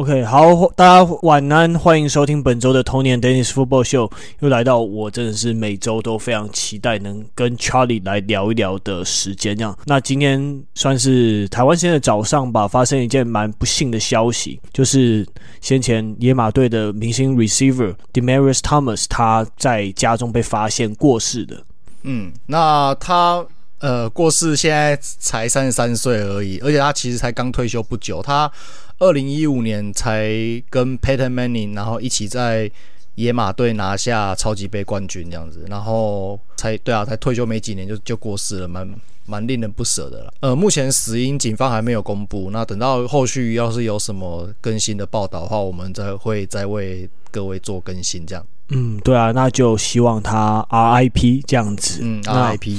[0.00, 9.54] OK，好，大家晚安，欢迎收听本周的童年 Dennis Football Show，又来到我真的是每周都非常期待能跟 Charlie 来聊一聊的时间。
[9.54, 15.28] 这样，那今天算是台湾时间的早上吧，发生一件蛮不幸的消息，就是
[15.60, 21.62] 先前野马队的明星 Receiver Demarius Thomas 他在家中被发现过世的。
[22.04, 23.44] 嗯，那他
[23.80, 28.50] 呃过世现在才三十三岁而已，而且他其实才刚退休不久，他。
[29.00, 30.30] 二零一五年才
[30.70, 32.70] 跟 Peyton Manning，然后一起在
[33.16, 38.88] 野马队拿下超级杯冠军这样子，然后才对啊，才退休没几年就就过世了，蛮
[39.26, 40.32] 蛮令人不舍的了。
[40.40, 48.46] 呃，目前死因警方还没有公布，那等到后续要是有什么更新的报道的话，我们再会再为各位做更新这样。
[48.68, 52.00] 嗯，对啊，那就希望他 RIP 这样子。
[52.02, 52.78] 嗯，RIP。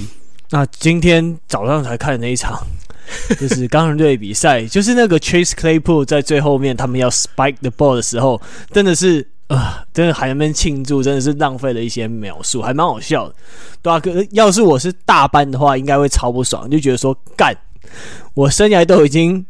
[0.51, 2.65] 那今天早上才看的那一场。
[3.39, 13.35] 就是钢人队比赛，就是那个 Chase Claypool 在最后面他们要 spike the ball 的时候，真的是啊、呃，真的还在那边庆祝，真的是浪费了一些秒数，还蛮好笑的，
[13.81, 17.55] 对啊，可要是我是大班的话，应该会超不爽，就觉得说干，
[18.33, 19.45] 我生涯都已经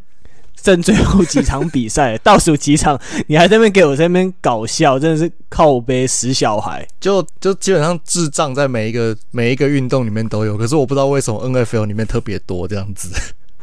[0.63, 13.09] 剩最后几场比赛， 倒数几场，你还在那边给我在那边搞笑，真的是靠北死小孩，就就基本上智障在每一个每一个运动里面都有，可是我不知道为什么 NFL 里面特别多这样子。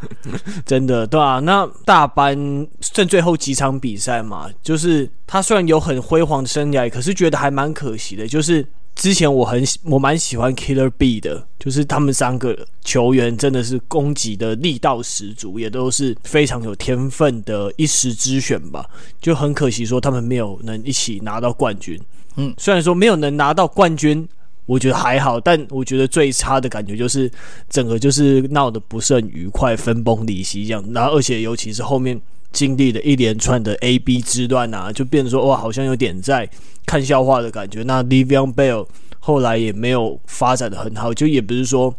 [0.65, 2.37] 真的对啊，那大班
[2.81, 8.27] 剩最后几场比赛嘛，就是他虽然有很辉煌的生涯，可是觉得还蛮可惜的。
[8.27, 18.89] 就是之前我很我蛮喜欢 Killer B 的，就是他们三个球员真的是攻击的力道十足，也都是非常有天分的一时之选吧。
[19.21, 22.01] 就很可惜说他们没有能一起拿到冠军。
[22.37, 24.29] 嗯，虽然说没有能拿到冠军。
[24.69, 27.31] 我觉得还好，但我觉得最差的感觉就是
[27.71, 30.85] 整个就是闹得不是很愉快，分崩离析这样。
[30.93, 32.21] 然后，而且尤其是后面
[32.53, 36.47] 经历了一连串的 A B 之乱啊，就变得说哇，好像有点在
[36.85, 37.83] 看笑话的感觉。
[37.85, 38.87] 那 Le'Veon Bell
[39.19, 41.95] 后来也没有发展得很好，就也不是说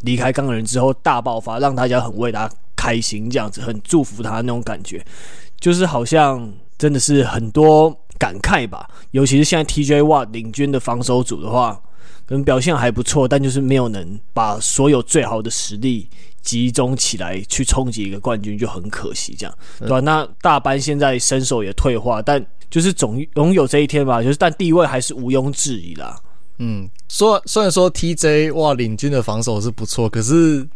[0.00, 5.04] 离开钢人之后大爆发，让大家很为他开心这样子，很祝福他那种感觉，
[5.60, 7.94] 就是好像真的是很多。
[8.18, 11.80] 感慨吧，尤其是现在 TJ Watt 领军的防守组的话，
[12.26, 16.08] 可能表现还不错，但就是没有能把所有最好的实力
[16.42, 19.34] 集中起来去冲击一个冠军，就很可惜。
[19.38, 20.00] 这样，对吧？
[20.00, 26.16] 那大班现在身手也退化，但就是总拥有这一天吧，就是但地位还是毋庸置疑啦。
[26.58, 30.68] 嗯，说虽然说 TJ Watt 领军的防守是不错，可是。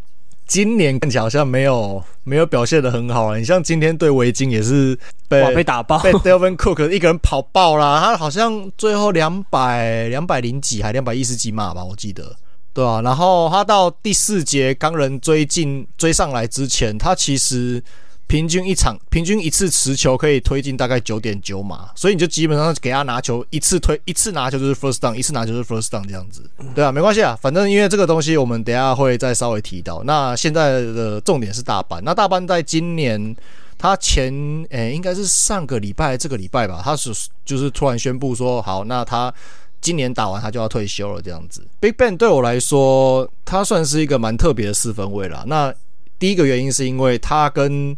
[0.49, 3.37] 今年看起来好像没有没有表现的很好啊！
[3.37, 8.01] 你像今天对维京也是被被打爆，被 Delvin Cook 一个人跑爆啦。
[8.03, 12.35] 他好像最后两百两百零几还两百一十几码吧，我记得，
[12.73, 17.81] 对啊，然后他到第四节钢人追进追上来之前，他其实。
[18.29, 30.03] 平均一场，平均一次持球可以推进大概九点九码，所以你就基本上给他拿球一次推一次拿球就是 first down，一次拿球就是 first down 这样子，对啊，没关系啊，反正因为这个东西我们等下会再稍微提到。
[30.03, 33.35] 那现在的重点是大班，那大班在今年
[33.79, 34.31] 他前
[34.69, 37.11] 诶、应该是上个礼拜这个礼拜吧，他是
[37.43, 39.33] 就是突然宣布说好，那他
[39.81, 41.65] 今年打完他就要退休了这样子。
[41.79, 45.43] Big Ben 对我来说，他算是一个蛮特别的四分卫了。
[45.47, 45.73] 那
[46.19, 47.97] 第一个原因是因为他跟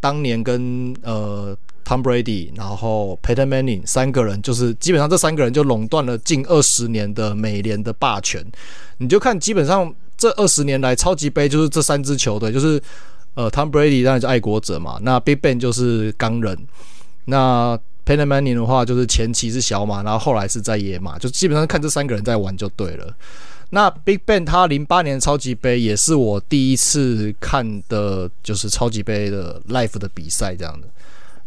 [0.00, 8.44] 当年跟呃 Tom Brady，然后 Peyton Manning 三个人，就是基本上这三个人就垄断了近二十年的美联的霸权。
[8.98, 12.80] 你就看，基本上这二十年来，超级杯就是这三支球队，就是
[13.34, 16.56] 呃 Tom Brady 当然是爱国者嘛，那 Big Ben 就是钢人，
[17.24, 23.14] 那 Peyton Manning 的话就是前期是小马，然后后来是在野马，就基本上看这三个人在玩就对了。
[23.70, 30.88] 那 Big Ben 他零八年超级杯也是我第一次看的，就是超级杯的 live 的比赛这样的。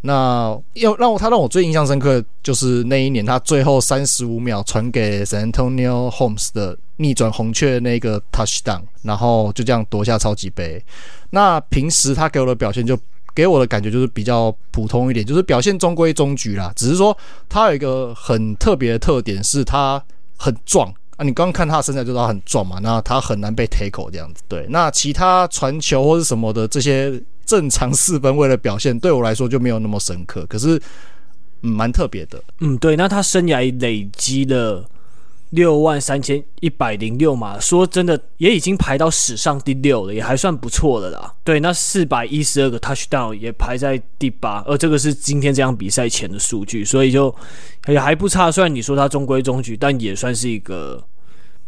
[0.05, 10.83] 那要让我他让我最印象深刻，就是那一年他最后三十五秒传给 San Antonio Homes 的逆转红雀那个 touchdown，然后就这样夺下超级杯。
[11.29, 12.99] 那平时他给我的表现就
[13.33, 16.71] 给我的感觉就是比较普通一点，就是表现中规中矩啦。
[16.75, 17.17] 只是说
[17.47, 20.03] 他有一个很特别的特点，是他
[20.37, 20.93] 很壮。
[21.17, 24.41] 啊，你刚刚看他的身材就知道很壮嘛，那他很难被 tackle 这样子。
[24.47, 30.45] 对，那其他传球或是什么的这些正常四分位的表现，对我来说就没有那么深刻。
[30.47, 30.81] 可是，
[31.61, 32.41] 嗯，蛮特别的。
[32.61, 34.85] 嗯，对，那他生涯累积了。
[35.53, 41.31] 六万三千一百零六码，说真的，也已经排到史上第六了，也还算不错的啦。
[41.43, 47.33] 对，那四百一十二个 touchdown 也排在第八，而这个是今天这场比赛前的数据，所以就
[47.87, 48.51] 也还不差。
[48.51, 51.03] 虽然你说他中规中矩，但也算是一个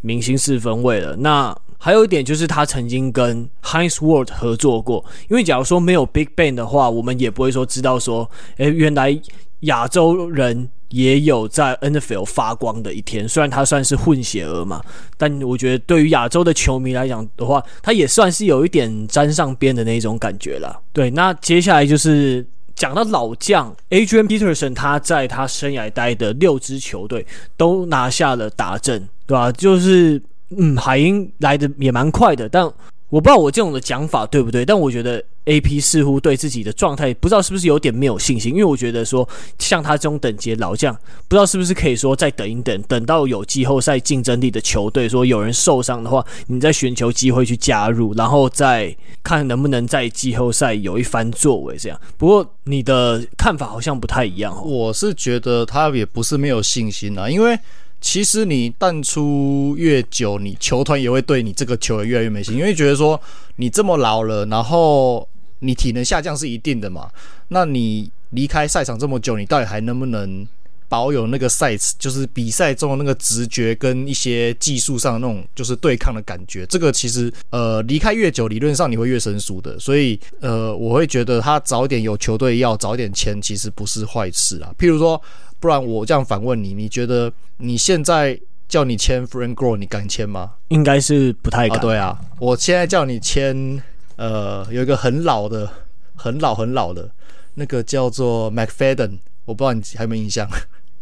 [0.01, 1.15] 明星四分卫了。
[1.17, 8.27] 那还有一点就是他曾经跟 Hines Ward 合作过，因为假如说没有 Big Bang 的话，我们也不会说知道说，
[8.57, 9.15] 诶，原来
[9.59, 13.27] 亚洲人也有在 NFL 发光的一天。
[13.27, 14.81] 虽然他算是混血儿嘛，
[15.17, 20.81] 但我觉得对于亚洲的球迷来讲的话，他也算是有一点沾上边的那种感觉了。
[20.93, 22.45] 对，那接下来就是。
[22.75, 29.49] 讲到老将 Adrian Peterson，他在他生涯待的六支球队都拿下了达阵，对吧？
[29.53, 30.21] 就是
[30.57, 32.69] 嗯，海鹰来的也蛮快的，但。
[33.15, 39.25] 我不知道我这种的讲法对不对，但我觉得 AP 似乎对自己的状态不知道是不是有点没有信心，因为我觉得说
[39.57, 51.97] 像他这种等级的老将，不知道是不是可以说再等一等，等到有季后赛竞争力的球队说有人受伤的话，你再寻求机会去加入，然后再看能不能在季后赛有一番作为这样。
[52.17, 54.53] 不过你的看法好像不太一样。
[54.67, 57.57] 我是觉得他也不是没有信心啊，因为。
[58.01, 63.19] 其实你淡出越久，你球团也会对你这个球员越来越没信心，因为觉得说
[63.55, 65.27] 你这么老了，然后
[65.59, 67.09] 你体能下降是一定的嘛。
[67.47, 70.47] 那你离开赛场这么久，你到底还能不能
[70.89, 76.65] 保有那个赛，就是比赛中的那个直觉跟一些技术上那种就是对抗的感觉？
[76.67, 79.79] 这个其实呃离开越久，理论上你会越生疏的。
[79.79, 84.73] 所以呃，我会觉得他早点有球队要早点签，其实不是坏事啊。
[84.77, 85.21] 譬如说。
[85.57, 90.51] 不然我这样反问你，你觉得你现在叫你签 Frank Gore，你敢签吗？
[90.67, 91.79] 应该是不太敢。
[91.79, 93.81] 对啊，我现在叫你签，
[94.17, 95.67] 呃，有一个很老的、
[96.13, 97.09] 很老、很老的
[97.55, 100.47] 那个叫做 McFadden，我不知道你还有没有印象？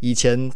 [0.03, 0.51] 以前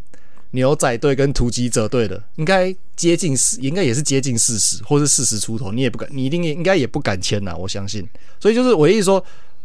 [0.52, 8.08] 牛仔队跟突击者队的，应该接近四，应该也是接近四十，或是四十出头，你也不敢，你一定应该也不敢签呐，我相信。
[8.40, 9.24] 所以就是我意思说，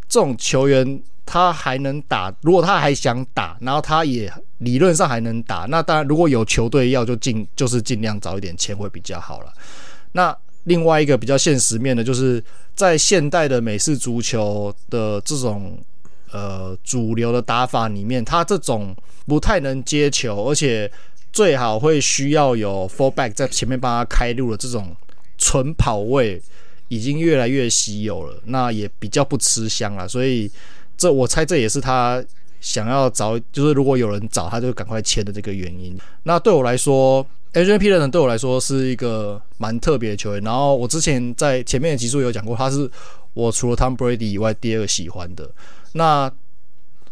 [0.09, 1.03] 这种球员。
[1.25, 9.53] 他还能打，如果他还想打，然后他也理论上还能打，那当然如果有球队要就尽就是尽量早一点签会比较好了。
[10.11, 12.43] 那另外一个比较现实面的，就是
[12.75, 15.79] 在现代的美式足球的这种
[16.33, 18.95] 呃主流的打法里面，他这种
[19.27, 20.91] 不太能接球，而且
[21.33, 24.97] 最好会需要有 fullback 在前面帮他开路的这种
[25.39, 26.43] 纯跑位，
[26.89, 30.51] 已经越来越稀有了，那也比较不吃香了，所以。
[30.95, 32.23] 这我猜这也是他
[32.61, 35.99] 想要找，就是如果有人找他，就赶快签的这个原因。
[36.23, 40.43] 那对我来说，Adrian Peterson 对我来说是一个蛮特别的球员。
[40.45, 42.89] 然后我之前在前面的集数有讲过，他是
[43.35, 45.51] 我除了 Tom Brady 以外第二个喜欢的。
[45.93, 46.31] 那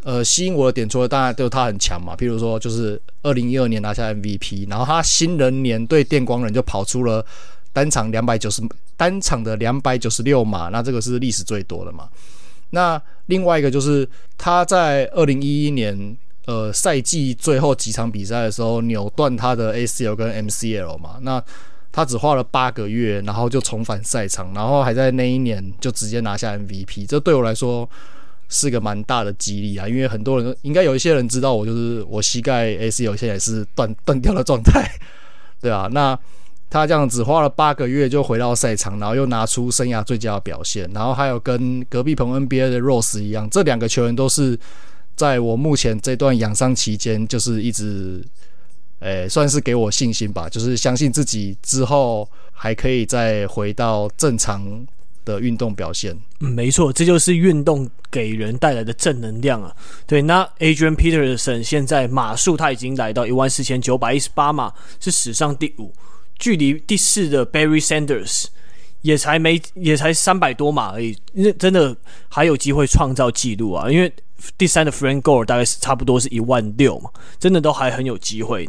[0.02, 7.24] 呃，吸引我的点除了当然就是他很强嘛，譬如说就是二零一二年拿下 MVP，然后他新人年对电光人就跑出了
[7.72, 8.62] 单场两百九十
[8.96, 12.08] 单场的两百九十六码，那这个是历史最多的嘛。
[12.70, 14.08] 那另外一个就是
[14.38, 16.16] 他在二零一一年
[16.46, 21.44] 呃赛季最后几场比赛的时候扭断他的 ACL 跟 MCL 嘛，那
[21.92, 27.88] 他只花了八个月，然后就重返赛场，然后还在那一年就直接拿下 MVP，这对我来说
[28.48, 34.90] 是个蛮大的激励啊，因为很多人应该有一些人知道我就是我膝盖 ACL 现在是断断掉的状态，
[35.60, 36.18] 对啊，那。
[36.72, 44.56] 他这样子花了八个月就回到赛场，然后又拿出生涯最佳的表现，然后还有跟隔壁棚 NBA 的 Rose 一样，这两个球员都是
[45.16, 48.24] 在我目前这段养伤期间，就是一直，
[49.00, 54.86] 诶、算是给我信心吧，就是相信自己之后还可以再回到正常
[55.24, 56.16] 的运动表现。
[56.40, 59.74] 嗯，没错，这就是运动给人带来的正能量啊。
[60.06, 65.92] 对，那 Adrian Peterson 现在码数他已经来到一万四千九百一十八码，是史上第五。
[66.38, 68.46] 距离第四的 Barry Sanders
[69.02, 71.94] 也才没也才三百多码而已，那真的
[72.28, 73.90] 还有机会创造纪录啊！
[73.90, 74.10] 因为
[74.56, 78.66] 第三的 Frank Gore 大概是差不多是一万六嘛，真的都还很有机会。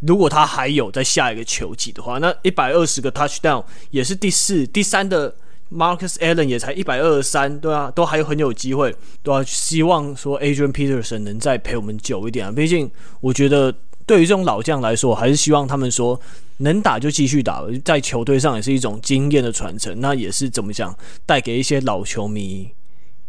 [0.00, 5.34] 如果他还有在下一个球季的话，那一百二十个 Touchdown 也是第四，第三的
[5.72, 12.52] Marcus Allen 也才一百二十三，对啊，都还有很有机会，对啊，希望说 Adrian Peterson 能再陪我们久一点啊！
[12.52, 13.74] 毕竟我觉得。
[14.08, 16.20] 对于这种老将来说，还是希望他们说
[16.58, 20.00] 能打就继续打，在球队上也是一种经验的传承。
[20.00, 22.70] 那也是怎么讲，带给一些老球迷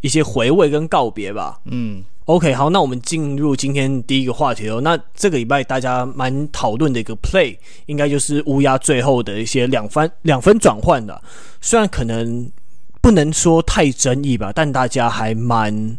[0.01, 1.59] 一些回味跟告别吧。
[1.65, 4.79] 嗯，OK，好，那我们进入今天第一个话题哦。
[4.81, 11.21] 那这个礼拜大家蛮讨论的一个 play，应该就是乌鸦最后的一些两分两分转换的。
[11.61, 12.51] 虽然可能
[13.01, 15.97] 不能说太争议吧，但大家还蛮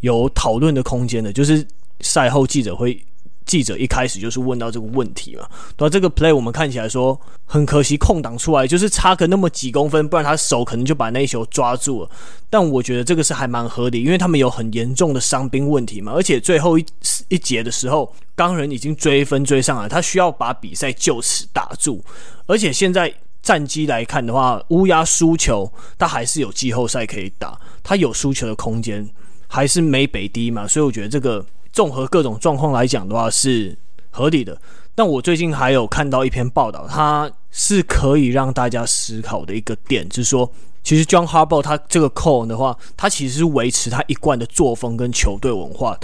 [0.00, 1.32] 有讨论的空间的。
[1.32, 1.66] 就是
[2.00, 3.02] 赛后记者会。
[3.46, 5.90] 记者一开始就是问到这个问题嘛，对吧？
[5.90, 12.10] 这个 play 我们看起来说很可惜，空档出来就是差个那么几公分，不然他手可能就把那一球抓住了。
[12.50, 16.84] 但我觉得这个是还蛮合理，因为他们有很严重的伤兵问题嘛，而且最后一
[17.28, 22.04] 一节的时候，钢人已经追分追上来，他需要把比赛就此打住。
[22.46, 23.12] 而且现在
[23.42, 29.08] 战绩来看的话，乌鸦输球，他还是有季后赛可以打，他有输球的空间，
[29.46, 31.44] 还是没北低嘛，所以我觉得这个
[31.76, 33.76] 综合各种状况来讲的话是
[34.08, 34.58] 合理的。
[34.94, 40.50] 但我最近还有看到一篇报道，它是可以让大家思考的一个点，就是说，
[40.82, 46.00] 其实 John Harbaugh 他这个 call 的话，他其实是维持他一贯的作风跟球队文化。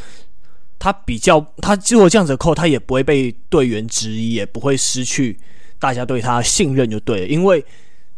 [0.78, 5.38] 他比较，他如果这样子的 call，他也不会被队员质疑，也不会失去
[5.78, 7.26] 大家对他信任就对了。
[7.26, 7.64] 因为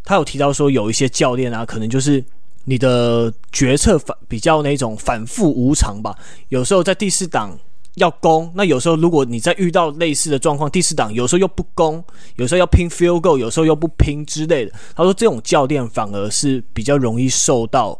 [0.03, 2.25] 他有提到说，有一些教练啊，可能就是
[2.65, 6.15] 你的决策反比较那种反复无常吧，
[6.49, 7.59] 有时候在第四档。
[7.97, 12.03] 要攻，那有时候如果你在遇到类似的状况，第四档有时候又不攻，
[12.35, 14.73] 有时候要拼 field goal，有时候又不拼之类的。
[14.97, 17.97] 他说这种教练反而是比较容易受到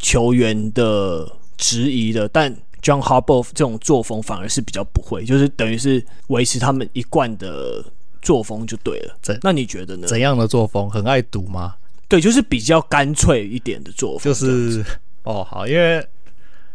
[0.00, 7.84] 球员的质疑的，但 John Harbaugh 这种作风反而是比较不会，就是等于是维持他们一贯的
[8.20, 9.16] 作风就对了。
[9.22, 10.08] 怎那你觉得呢？
[10.08, 10.90] 怎样的作风？
[10.90, 11.76] 很爱赌吗？
[12.08, 14.24] 对，就是比较干脆一点的做法。
[14.24, 14.84] 就是
[15.24, 16.06] 哦，好，因为。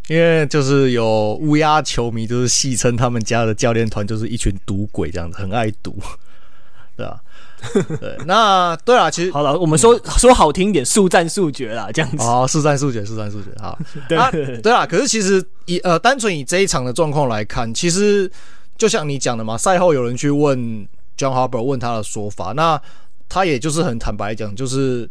[0.10, 5.96] 因为就是有乌鸦球迷，就是戏称他们家的教练团就是一群赌鬼这样子，很爱赌，
[6.98, 7.18] 对啊？
[8.02, 12.18] 对，那对啊，其实好了，我们说说好听一点，速战速决啦，这样子。
[12.22, 13.80] 哦，速战速决，速战速决，好。
[14.10, 18.30] 对啊对啊，可是其实以呃单纯以这一场的状况来看，其实
[18.78, 20.60] 就像你讲的嘛，赛后有人去问
[21.18, 22.80] John Harbaugh 问他的说法，那
[23.30, 25.10] 他也就是很坦白讲，就是。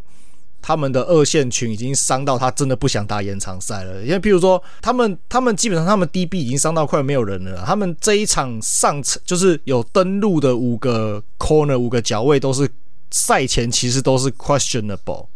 [0.65, 7.65] 他们的二线群已经伤到他真的不想打延长赛了，因为譬如说，他们他们基本上他们 DB 已经伤到快没有人了。
[7.65, 12.67] 他们这一场上场就是有登录的五个 corner 五个角位都是
[13.11, 15.27] 赛前其实都是 questionable，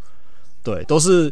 [0.64, 1.32] 对，都是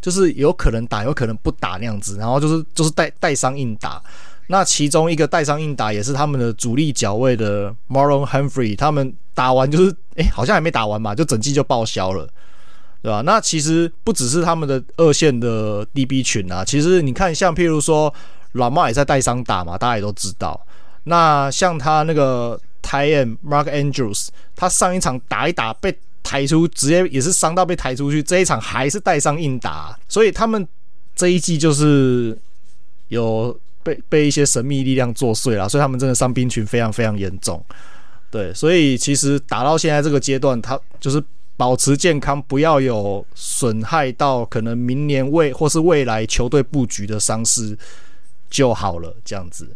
[0.00, 4.00] 就是有可能打有可能不打那样子，然后就是就是带带伤硬打。
[4.46, 12.28] 那其中一个带伤硬打也是他们的主力角位的 Marlon Humphrey，他们打完就是哎、好像还没打完嘛，就整季就报销了。
[13.02, 13.20] 对吧？
[13.22, 18.12] 那其实不只是他们的二线的 DB 群啊，其实你看，像譬如说
[18.54, 20.64] ，Lamar 也在带伤打嘛，大家也都知道。
[21.02, 25.92] 那像他那个 tight end Mark Andrews，他上一场打一打被
[26.22, 30.64] 抬出，直接也是伤到被抬出去，这一场还是带伤硬打，所以他们
[31.16, 32.38] 这一季就是
[33.08, 37.60] 有被被一些神秘力量作祟了，所以他们真的伤兵群非常非常严重。
[38.30, 41.20] 对，所以其实打到现在这个阶段，他就是。
[41.56, 47.78] 保持健康，不要有损害到可能明年未或是未来球队布局的伤势
[48.50, 49.14] 就好了。
[49.24, 49.68] 这样子，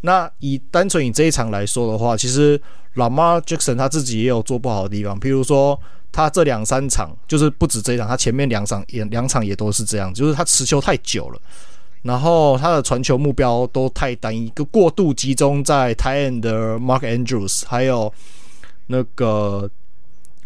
[0.00, 2.58] 那以单纯以这一场来说的话，其实
[2.94, 5.78] Lamar Jackson 他自己也有做不好的地方，比如说
[6.12, 11.40] 他这两三场就是不止这一场，他前面两场也两场也都是这样，就是他持球太久了，
[12.02, 18.10] 然后他的传球目标都太单一，个过度集中在 tight end 的 Mark Andrews 还有
[18.86, 19.68] 那个。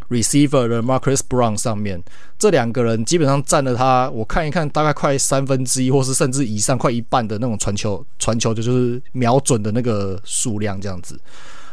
[0.08, 2.02] Receiver 的 Marcus Brown 上面，
[2.38, 11.18] 这两个人基本上占了他，我看一看，大概快三分之一，或是甚至以上，快一半的那种传球，传球就就是瞄准的那个数量这样子，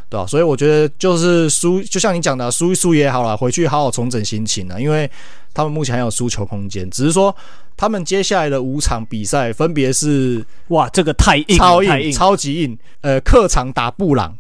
[0.10, 0.27] 对吧？
[0.27, 5.10] 所以我觉得就是输，就像你讲的，输一输也好了，回去好好重整心情啊，因为
[5.54, 7.34] 他们目前还有输球空间，只是说
[7.77, 14.38] 他们接下来的五场比赛分别是哇，这个太硬，超硬，硬超级硬，呃，客场打布朗，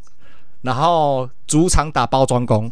[0.61, 2.69] 然后主场打包装工。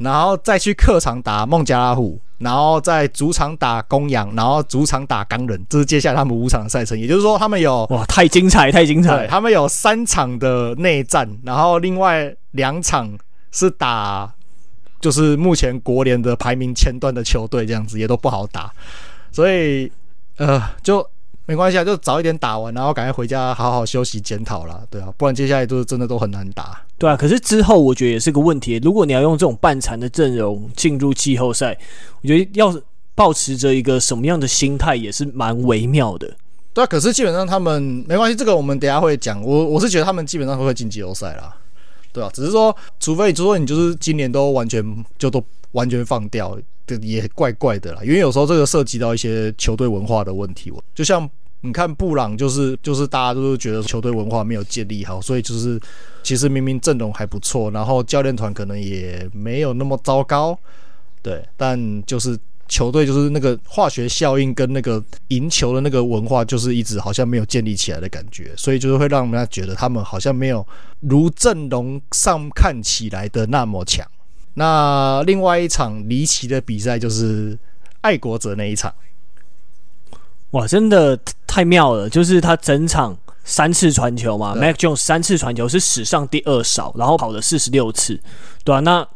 [0.00, 6.98] 然后再去客场打孟加拉虎，然后在主场打公羊，然后主场打钢人，这是接下来他们五场的赛程。
[6.98, 9.26] 也就是说，他们有哇，太精彩，太精彩！
[9.26, 13.16] 他们有三场的内战，然后另外两场
[13.52, 14.32] 是打，
[15.00, 18.72] 就是目前国联的排名前段的球队，这样子也都不好打，
[19.30, 19.92] 所以
[20.36, 21.06] 呃，就。
[21.50, 26.80] 没关系啊，就早一点打完，然后赶快回家好好休息检讨啦，对啊，不然接下来都是真的都很难打。
[26.96, 28.78] 对啊，可是之后我觉得也是个问题。
[28.84, 31.76] 如果你要用这种半残的阵容进入季后赛，
[32.22, 32.72] 我觉得要
[33.16, 36.32] 保持着一个什么样的心态也是蛮微妙的。
[36.72, 39.42] 对啊，可是基本上他们没关系，这个我们等下会讲。
[39.42, 41.52] 我我是觉得他们基本上都会进季后赛啦，
[42.12, 46.58] 对啊，只是说，除非就说你就是今年都完全就都完全放掉，
[47.02, 48.00] 也怪怪的啦。
[48.02, 51.28] 因为有时候这个涉及到一些球队文化的问题，我就像。
[51.62, 55.78] 你看布朗就是就是大家都是觉得球队文化没有建立好，所以就是
[56.22, 60.58] 其实明明阵容还不错，然后教练团可能也没有那么糟糕，
[61.20, 62.34] 对，但就是
[62.70, 70.66] 球队就是那个化学效应跟那个赢球的那个文化就是一直好像没有建立起来的感觉，所以就是会让人家觉得他们好像没有
[71.00, 74.06] 如阵容上看起来的那么强。
[74.54, 77.58] 那另外一场离奇的比赛就是
[78.00, 78.94] 爱国者那一场。
[80.52, 82.08] 哇，真的太妙了！
[82.08, 88.20] 就是他整场三次传球嘛对，Mac Jones 三次传球是史上第二少，然后跑了四十六次，
[88.64, 89.06] 对啊，那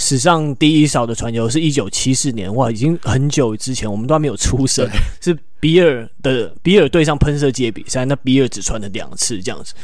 [0.00, 4.88] 史上第一少的传球是一九七四年，哇，已经很久之前，我们都还没有出生。
[5.20, 9.74] 是比尔的比尔对上喷射机的比赛，那比尔只传了两次这样子。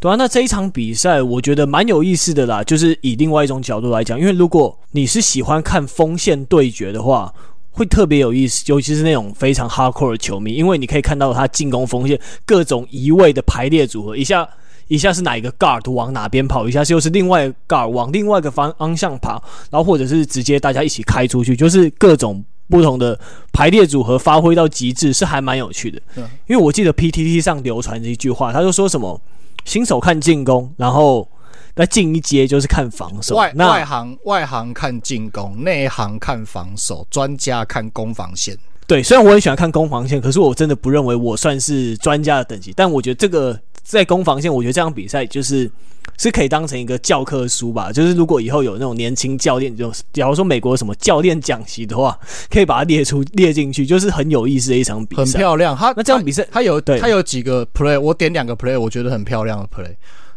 [0.00, 7.30] 对啊，那这一场比赛我觉得蛮有意思的啦，就是以另外一种角度来讲，因为如果你是喜欢看锋线对决的话，
[7.70, 14.48] 会特别有意思，尤其是那种非常 hardcore 的球迷，因为你可以看到他进攻锋线各种移位的排列组合，一下。
[14.88, 23.18] 一下是哪一个 guard 往哪边跑，一下是又是另外 guard 往另外一个方方向跑，然后或者是直接大家一起开出去，就是各种不同的
[23.52, 26.00] 排列组合发挥到极致，是还蛮有趣的。
[26.14, 29.20] 嗯，因为我记得 PTT 上流传这一句话，他就说什么
[29.64, 31.28] 新手看进攻，然后
[31.74, 33.34] 那进一阶就是看防守。
[33.34, 38.56] 外外行外行看进攻，内行看防守，专家看攻防线。
[38.86, 43.60] 对，虽然我很喜欢看攻防线，可是我真的不认为我算是专家的等级，但我觉得这个。
[43.86, 45.70] 在攻防线，我觉得这场比赛就是
[46.18, 47.92] 是可以当成一个教科书吧。
[47.92, 52.18] 就是如果以后有那种年轻教练，就假如说美国什么教练讲习的话，
[52.50, 55.76] 可以把它列出列进去，就是很有意思的一场比赛，很漂亮。
[55.76, 59.94] 他那这场比赛，他有他有几个 play，我点两个 play，我觉得很漂亮的 play。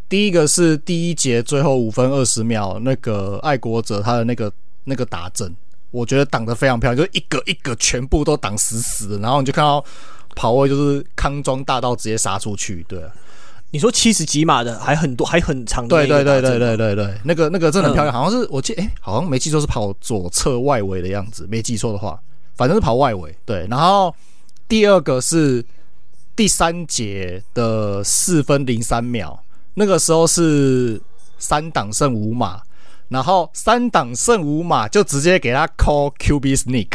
[0.07, 4.51] 第一个是第一节最后五分二十秒，那个爱国者他的那个
[4.83, 5.55] 那个打阵，
[5.91, 9.83] 我觉得挡得非常漂亮，就一个一个全部都挡死死的，然后你就看到
[10.39, 13.03] 跑位就是康庄大道直接杀出去，对。
[13.71, 15.89] 你说七十几码的还很多，还很长的。
[15.89, 22.17] 对对对对对对对，那个那个真的很漂亮，嗯、好像是我记哎、欸，好像没记错是跑左侧外围的样子，没记错的话，
[22.55, 23.35] 反正是跑外围。
[23.45, 24.15] 对，然后
[24.69, 25.63] 第二个是
[26.37, 29.37] 第三节的四分零三秒，
[29.73, 30.99] 那个时候是
[31.37, 32.61] 三档剩五码，
[33.09, 36.87] 然后三档剩五码就直接给他 call QB sneak，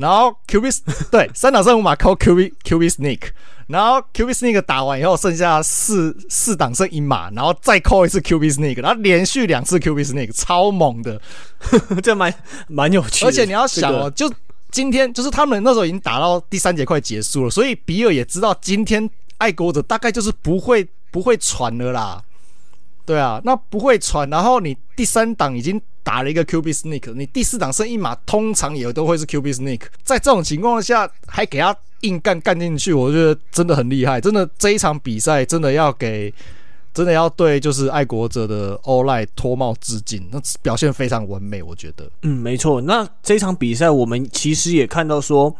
[0.00, 0.80] 然后 QB
[1.12, 3.20] 对三档剩五码 call QB QB sneak。
[3.68, 11.20] 然后 QB sneak 打完以后，剩下四四档剩一码，然后再扣一次 QB sneak，然后连续两次 QB sneak，超猛的，
[12.02, 12.34] 这蛮
[12.66, 13.28] 蛮有趣的。
[13.28, 14.40] 而且你要想哦，这个、就
[14.72, 22.20] 今天就是他们那时候已经打到第三节快结束了，所以比尔也知道今天爱国者大概就是不会不会传了啦。
[23.04, 31.76] 对啊，那不会传，然后你第三档已经打了一个 QB sneak，你第四档剩一码，通常也都会是 QB sneak，在这种情况下还给他。
[32.02, 34.18] 硬干干进去，我觉得真的很厉害。
[34.18, 36.32] 真的这一场比赛，真的要给，
[36.94, 40.26] 真的要对，就是爱国者的 O-line 脱帽致敬。
[40.32, 42.10] 那表现非常完美，我觉得。
[42.22, 42.80] 嗯，没错。
[42.80, 45.54] 那这场比赛，我们其实也看到说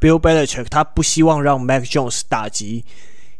[0.00, 2.84] ，Bill Belichick 他不希望让 Mac Jones 打击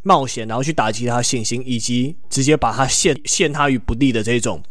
[0.04, 4.62] 冒险，然后去打击他信心，以及直接把他陷陷他于不利的这种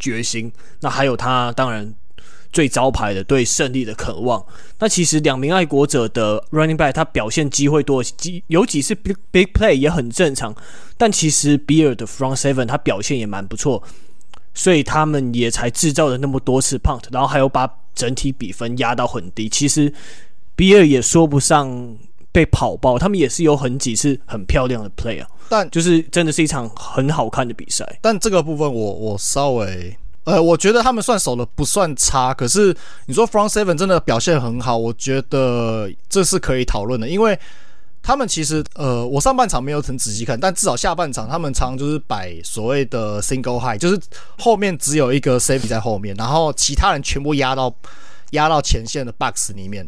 [0.00, 0.52] 决心。
[0.80, 1.94] 那还有他当然。
[2.54, 4.40] 最招牌的对胜利的渴望。
[4.78, 10.54] 那其实两名爱国者的 running back 他表现机会多，几有几次 big big play 也很正常。
[10.96, 13.82] 但其实比尔的 front seven 他表现也蛮不错，
[14.54, 19.48] 所以他们也才制造了那么多次 punt，然后还有把整体比分压到很低。
[19.48, 19.92] 其实
[20.54, 21.96] 比尔也说不上
[22.34, 25.28] 被跑爆，他们也是有很几次很漂亮的 play 啊。
[25.48, 27.86] 但就是真的是一场很好看的比赛。
[28.02, 29.96] 但这个部分我我稍微。
[30.24, 37.38] 呃，我觉得他们算守的不算差，可是你说 front seven 真的表现很好，我觉得这是可以讨论的，因为
[38.02, 44.00] 他们其实呃，我上半场没有很仔细看，但至少下半场他们常常就是摆所谓的 single high，就是
[44.38, 47.70] 后面只有一个 safety 在后面，然后其他人全部压到
[48.30, 49.86] 压到前线的 box 里面，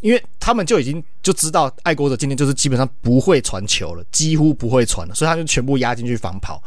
[0.00, 6.62] 因为他们就已经就知道爱国者今天就是基本上不会传球了，几乎不会传了，所以他就全部压进去防跑。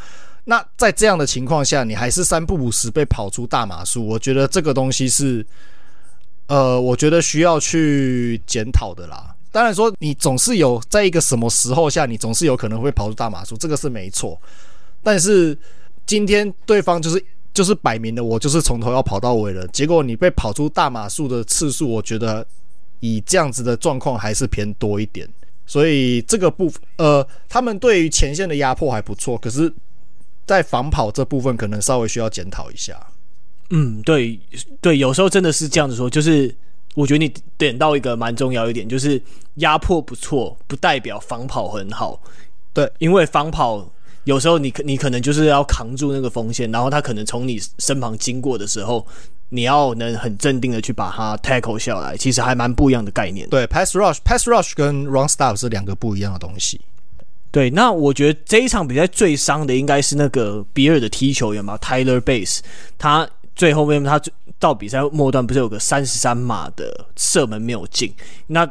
[0.46, 5.46] 那在这样的情况下，你还是三不五时被跑出大码数，我觉得这个东西是，
[6.48, 9.34] 呃，我觉得需要去检讨的啦。
[9.52, 14.38] 当然说，你总是有在一个什么时候下，你总是有可能会跑出大码数，这个是没错。
[15.02, 15.58] 但是
[16.06, 22.46] 今天对方就是就是摆明了，我就是从头要跑到尾了，结果你被跑出大码数的次数，我觉得
[23.04, 25.28] 以这样子的状况还是偏多一点。
[25.66, 29.72] 所以这个部分，呃，他们对于前线的压迫还不错，可是。
[30.46, 33.00] 在防跑这部分，可能稍微需要检讨一下。
[33.70, 34.38] 嗯，对
[34.82, 36.54] 对，有时候真的是这样子说，就是
[36.96, 39.20] 我觉得你点到一个蛮重要一点，就是
[39.56, 42.22] 压迫不错，不代表防跑很好。
[42.74, 43.90] 对，因为防跑
[44.26, 49.06] 有时候你可你可能就是要扛住那个风险，然后他可能从你身旁经过的时候，
[49.50, 53.48] 你要能很镇定的去把它 tackle 下来，其实还蛮不一样的概念。
[53.50, 56.80] 对，pass rush，pass rush 跟 run stop 是两个不一样的东西。
[57.52, 62.62] 对，那我觉得这一场比赛最伤的应该是那个比尔的踢球员吧，Tyler Bass，
[62.98, 64.20] 他最后面他
[64.58, 68.12] 到比赛末段不是有个三十三码的射门没有进，
[68.48, 68.68] 那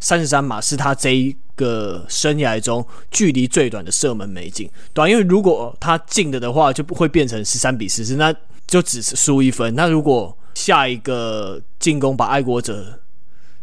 [0.00, 8.34] 三十三码是他这一个生涯中距离最短的射门没进，对啊，因为如果他进了的话，就不会变成十三比十四，那
[8.66, 9.74] 就只是输一分。
[9.74, 12.98] 那如果下一个进攻把爱国者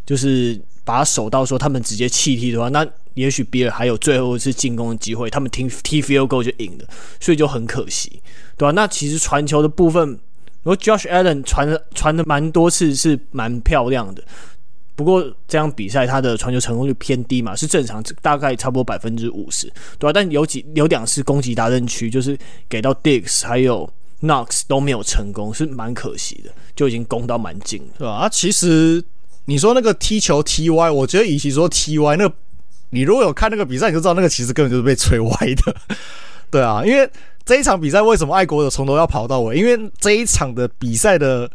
[0.06, 6.86] 就是把他守到说他们直接弃踢的话，那也许比尔还有最后一次进攻的机会，他们踢踢 f i e l g o 就赢了，
[7.20, 8.22] 所以就很可惜，
[8.58, 10.10] 对吧、那其实传球的部分，
[10.64, 14.24] 如果 Josh Allen 传的传的蛮多次是蛮漂亮的。
[15.04, 19.66] 不过这样比赛，他的传球成功率偏低嘛，是正常，大概差不多百分之五十，
[19.98, 20.14] 对吧、啊？
[20.14, 22.38] 但有几有两次攻击达阵区，就是
[22.70, 28.14] 给到 Diggs 还有 Knox 都没有成功，是蛮可惜的，就已经攻到蛮近了，对吧？
[28.14, 29.04] 啊，其实
[29.46, 32.32] 你说那个踢球 TY，我觉得与其说 TY，那
[32.92, 35.36] 你如果有看那个比赛，你就知道那个其实根本就是被吹歪
[35.66, 35.76] 的，
[36.52, 37.10] 对啊，因为
[37.44, 39.58] 这一场比赛为什么爱国者从头要跑到尾？
[39.58, 41.50] 因为这一场的比赛的。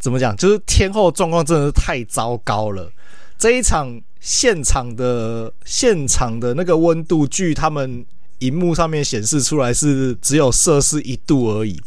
[0.00, 0.34] 怎么讲？
[0.36, 2.90] 就是天后状况真的是太糟糕了。
[3.38, 8.04] 这一场现场的现场的那个温度，据他们
[8.38, 11.78] 荧幕上面显示出来是只有摄氏一度而已。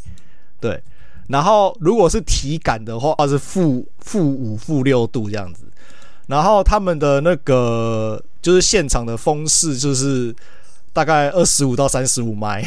[0.59, 0.81] 对，
[1.27, 5.65] 然后如果是体感的话，是负负五、负六度这样子。
[6.27, 10.33] 然后他们的那个就是现场的风势，就是
[10.93, 12.63] 大概二十五到三十五迈。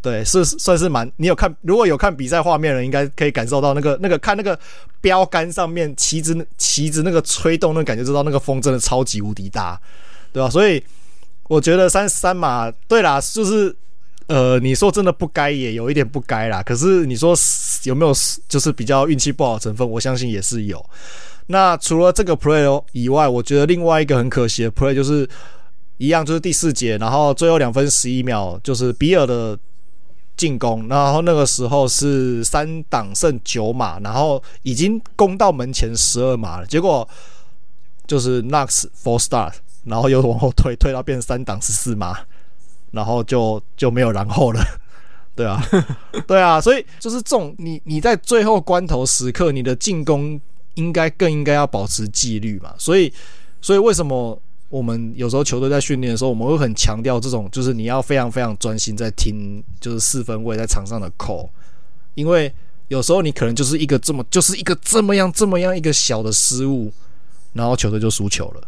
[0.00, 1.10] 对，是算是蛮。
[1.16, 4.56] 你有看，如果有看比赛画面的，应该可以感受到那个那个看那个
[5.00, 9.78] 标杆上面旗子旗子那个吹动那感觉，知道那个风真的超级无敌大，
[10.32, 10.48] 对吧？
[10.48, 10.80] 所以
[11.48, 13.74] 我觉得三十三码，对啦，就是
[14.28, 16.62] 呃，你说真的不该，也有一点不该啦。
[16.62, 17.34] 可是你说
[17.82, 18.14] 有没有
[18.48, 19.90] 就是比较运气不好的成分？
[19.90, 20.82] 我相信也是有。
[21.48, 25.28] 那除了这个 play 以外，我觉得另外一个很可惜的 play 就是
[25.96, 29.58] 一样，就是第四节，然后最后两分十一秒，就是比尔的。
[30.38, 36.66] 进攻，然后那个时候是三档剩九码，然后已经攻到门前十二码了。
[36.66, 37.06] 结果
[38.06, 39.52] 就是 Knox false start，
[39.84, 42.16] 然后又往后退，退到变三档十四码，
[42.92, 44.64] 然后就就没有然后了。
[45.34, 45.62] 对啊，
[46.26, 50.40] 对啊，所以就是这种你你在最后关头时刻，你的进攻
[50.74, 52.72] 应该更应该要保持纪律嘛。
[52.78, 53.12] 所以，
[53.60, 54.40] 所以为什么？
[54.70, 61.48] 我们有时候球队在训练的时候，我们会很强调这种，就是你要非常非常专心在听，就是四分位在场上的 call，
[62.14, 62.52] 因为
[62.88, 66.92] 有时候你可能就是一个这么，就是一个这么样这么样一个小的失误，
[67.54, 68.62] 然后球队就输球了。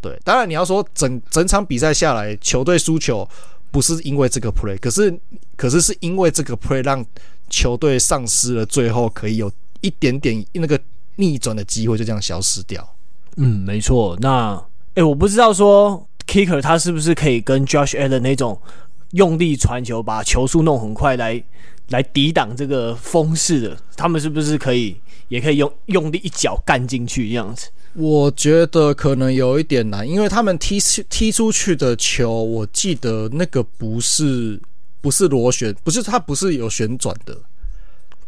[0.00, 3.28] 对，当然你要说整整场比赛下来，球队输球
[3.70, 5.14] 不是因为这个 play，可是
[5.56, 7.04] 可是是因为这个 play 让
[7.50, 10.80] 球队丧失了最后可以有一点点那个
[11.16, 12.96] 逆转的机会，就这样消失掉。
[13.36, 14.16] 嗯，没错。
[14.22, 14.64] 那。
[14.98, 18.60] 哎，我不知道说 Kicker 他是不是可以跟 Josh Allen 那种
[19.12, 21.40] 用力传球，把球速弄很快来
[21.90, 23.76] 来抵挡这个风势的？
[23.96, 24.96] 他们是不是可以
[25.28, 27.68] 也可以用用力一脚干进去这样子？
[27.94, 34.60] 我觉得可能有一点难，因为他们踢踢出去的球，我记得那个不是
[35.00, 37.38] 不是螺旋，不是它不是有旋转的，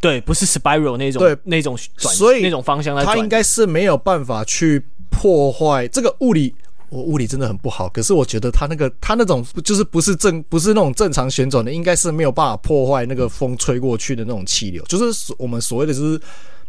[0.01, 4.81] 对，不是 Spiral 那种对那种转，所以那种方向，他应该是没有办法去。
[5.11, 6.55] 破坏这个物理，
[6.89, 7.89] 我物理真的很不好。
[7.89, 16.21] 可是我觉得他那个他那种就是不是正不是那种正常旋转的，应该是没有办法破坏那个风吹过去的那种气流，就是我们所谓的就是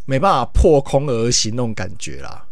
[0.05, 2.43] 没办法破空而行那种感觉啦。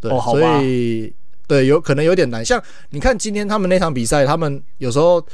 [0.00, 1.12] 对，哦、所以
[1.46, 2.44] 对有可能有点难。
[2.44, 5.24] 像你看今天他们那场比赛，他们有时候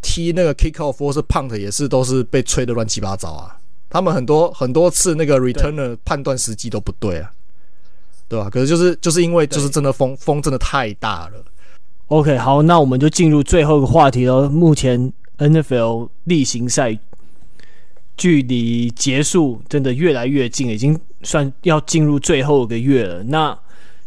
[0.00, 3.56] 踢那个 kick off 或是 punt 也是都是被吹的乱七八糟啊。
[3.90, 7.30] 他们很多很多次那个 returner 判断时机都不对啊。
[8.30, 8.48] 对吧？
[8.48, 11.44] 可是就是就是因为就是真的风风真的太大了。
[12.06, 14.48] OK，好，那我们就进入最后一个话题了。
[14.48, 16.96] 目前 NFL 例行赛
[18.16, 23.24] 距离结束真的越来越近，已经算要进入最后一个月了。
[23.24, 23.58] 那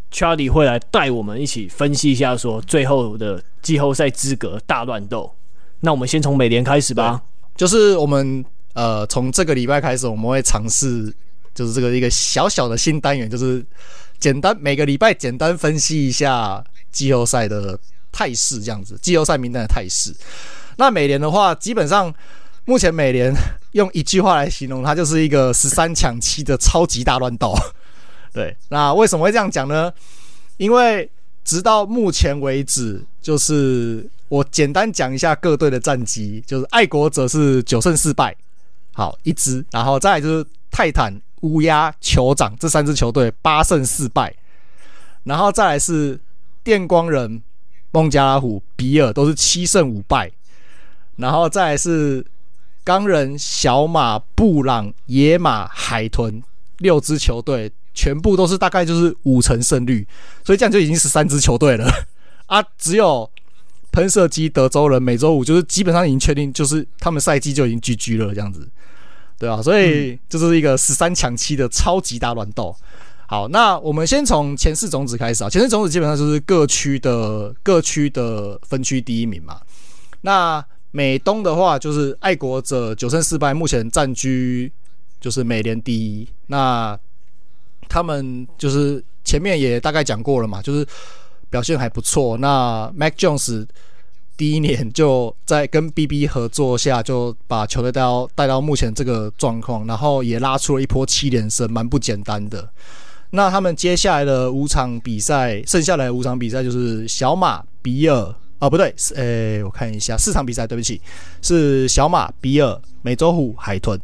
[0.09, 5.29] Charlie 会来带我们一起分析一下，说最后的季后赛资格大乱斗。
[5.81, 7.21] 那我们先从美联开始吧。
[7.57, 11.13] 就是我们呃从这个礼拜开始，我们会尝试
[11.53, 13.65] 就是这个一个小小的新单元，就是。
[14.23, 17.77] 简单每个礼拜简单分析一下季后赛的
[18.09, 20.15] 态势，这样子季后赛名单的态势。
[20.77, 22.13] 那美联的话，基本上
[22.63, 23.35] 目前美联
[23.73, 27.53] 用一句话来形容，它就是一个 十三抢七的超级大乱斗。
[28.31, 29.91] 对，那为什么会这样讲呢？
[30.55, 31.11] 因为
[31.43, 38.33] 直到目前为止，就是我简单讲一下各队的战绩，就是爱国者是九胜四败，
[38.93, 41.13] 好一支，然后再来就是泰坦。
[41.43, 44.33] 乌鸦、酋长这三支球队八胜四败，
[45.23, 46.19] 然后再来是
[46.63, 47.41] 电光人、
[47.91, 50.31] 孟加拉虎、比尔都是七胜五败，
[51.17, 52.25] 然后再来是
[52.83, 56.41] 钢人、小马、布朗、野马、海豚
[56.79, 60.07] 六支球队全部都是大概就是五成胜率，
[60.43, 61.87] 所以这样就已经是三支球队了
[62.47, 62.63] 啊！
[62.77, 63.29] 只有
[63.91, 68.67] 喷射机、德州人、美洲虎就是基本上已经确定，就是他们赛季就已经 GG 了这样子。
[69.43, 72.73] 对啊，所以这是一个十三强七的超级大乱斗。
[73.27, 75.49] 好，那我们先从前四种子开始啊。
[75.49, 79.59] 前四种子基本上就是各区的各区的分区第一名嘛。
[80.21, 84.71] 那美东的话，就是爱国者九胜四败，目前占据
[85.19, 86.25] 就是美联第一。
[86.47, 86.97] 那
[87.89, 90.87] 他们就是前面也大概讲过了嘛，就是
[91.49, 92.37] 表现还不错。
[92.37, 93.67] 那 Mac Jones
[94.35, 102.67] 第一年就在跟 BB 合作下，就把球队带到带到目前这个状况，然后也拉出了一波七连胜，蛮不简单的。
[103.31, 111.01] 那他们接下来的五场比赛，剩下来五场比赛就是小马、比尔，啊不对，是诶、我看一下四场比赛，对不起，
[111.41, 113.99] 是小马、比尔、美洲虎、海豚，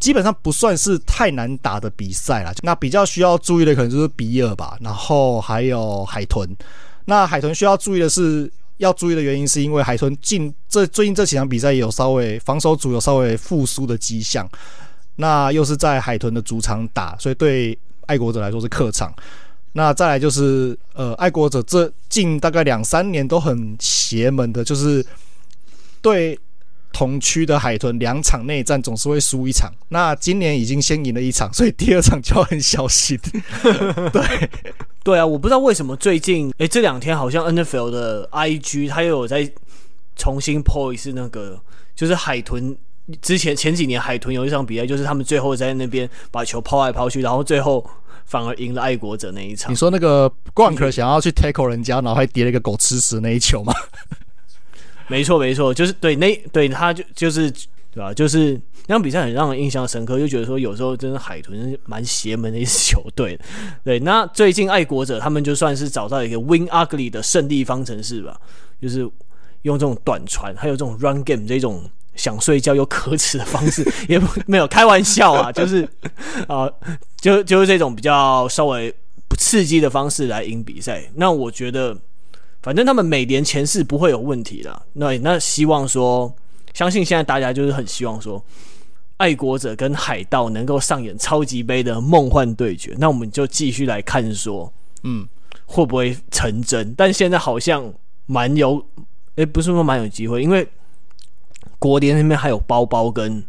[0.00, 2.52] 基本上不算是太难打的比赛啦。
[2.62, 6.48] 那比较需要注意的可能就是比尔吧，然后还有海豚。
[7.04, 14.48] 那海豚需要注意的是，要注意的原因是因为海豚近这最近这几场比赛也有稍微防守组有稍微复苏的迹象，
[15.16, 17.78] 那又是在海豚的主场打，所以对。
[18.06, 19.14] 爱国者来说是客场，
[19.72, 25.06] 那再来就是呃，爱国者这近大概两三年都很邪门的，就是
[26.02, 26.38] 对
[26.92, 29.72] 同区的海豚两场内战总是会输一场。
[29.88, 33.16] 那今年已经先赢了一场，所以第二场就要很小心。
[34.12, 34.50] 对
[35.04, 39.50] 对啊，我不知道为什么最近诶、欸，这两天好像 NFL 的 IG 他又有在
[40.16, 41.60] 重新 po 一次那个，
[41.94, 42.76] 就是海豚。
[43.20, 47.84] 之前前几年海豚有一场比赛，就是他们最后在那边把球抛来抛去，然后最后
[48.24, 49.72] 反而赢了爱国者那一场。
[49.72, 53.74] 你说那个 Gronk 想要去 tackle 人家，然后还叠了一个狗吃屎那一球吗？
[55.08, 57.52] 没错没错，就是对那对他就就是
[57.92, 58.12] 对吧？
[58.12, 63.38] 就是那场比赛很让人印象深刻，就觉得说有时候真的海豚蛮邪门的一支球队。
[63.84, 68.36] 对，那最近爱国者他们就算是找到一个 Win Ugly 的胜利方程式吧，
[68.80, 69.00] 就是
[69.62, 71.88] 用这种短传，还有这种 Run Game 这种。
[72.14, 75.88] 想睡觉又可耻的方式，也不没有开玩笑啊，就是
[76.46, 76.70] 啊、
[77.18, 78.94] 就就是这种比较稍微
[79.26, 81.10] 不刺激的方式来赢比赛。
[81.14, 81.96] 那我觉得，
[82.60, 84.82] 反正他们每年前四不会有问题的。
[84.92, 86.30] 那那希望说，
[86.74, 88.44] 相信现在大家就是很希望说，
[89.16, 92.94] 爱国者跟海盗能够上演超级杯的梦幻对决。
[92.98, 95.28] 那我们就继续来看说，嗯，
[95.66, 96.94] 会不会成真？
[96.94, 97.92] 但现在好像
[98.26, 98.78] 蛮有，
[99.36, 100.68] 诶、欸，不是说蛮有机会，因为。
[101.78, 103.44] 国联那边还有包包跟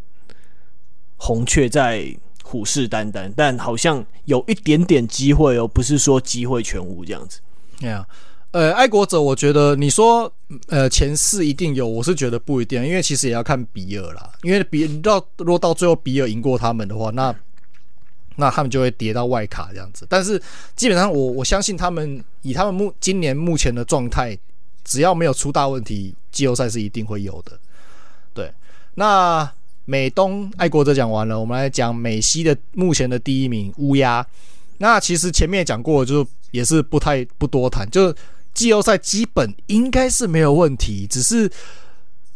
[1.18, 7.42] 红雀在虎视眈眈，但好像有一点点机会哦，不是说机会全无这样子。
[8.54, 10.32] 呃，爱国者，我觉得你说
[10.68, 17.36] 呃前四一定有，我是觉得不一定，因为其实也要看比尔啦，因为比到如果到最后比尔赢过他们的话，那
[18.36, 20.06] 那他们就会跌到外卡这样子。
[20.08, 20.40] 但是
[20.76, 24.38] 基本上我我相信他们以他们目今年目前的状态，
[24.84, 27.60] 只要没有出大问题，季后赛是一定会有的。
[28.36, 28.54] 对，
[28.94, 29.52] 那
[29.86, 34.24] 美东爱国者讲完了，我们来讲美西的目前的第一名乌鸦。
[34.78, 38.14] 那其实前面也讲过，就也是不太不多谈，就
[38.54, 41.50] 季后赛基本应该是没有问题，只是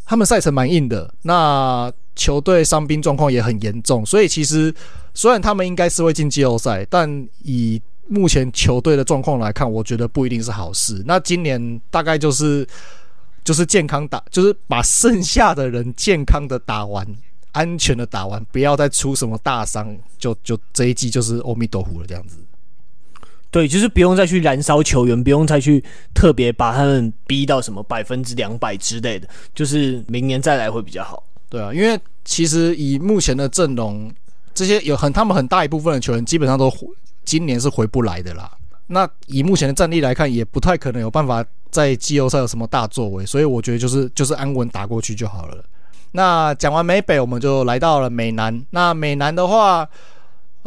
[0.05, 4.73] 他们赛程蛮硬的，那球队伤兵状况也很严重，所以其实
[5.13, 11.03] 虽然他们应该是会进季后赛，但以目前球队的状况来看，我觉得不一定是好事。
[11.05, 12.67] 那今年大概就是。
[13.43, 17.07] 就是健康打，就是把剩下的人健康的打完，
[17.53, 22.35] 安全的打完，不要再出什么大伤，就就这一季就是阿弥陀佛了这样子。
[23.57, 31.23] 对，就是不用再去燃烧球员，不用再去特别把他们逼到什么百分之两百之类的，就是明年再来会比较好。
[31.49, 34.13] 对啊，因为其实以目前的阵容，
[34.53, 36.71] 这些有很他们很大一部分的球员基本上都
[37.25, 38.51] 今年是回不来的啦。
[38.85, 41.43] 那以目前的战力来看，也不太可能有办法。
[41.69, 43.25] 在季后赛有什么大作为？
[43.25, 45.63] 所以我觉得就是就是安稳打过去就好了。
[46.13, 48.65] 那讲完美北，我们就来到了美南。
[48.69, 49.87] 那美南的话，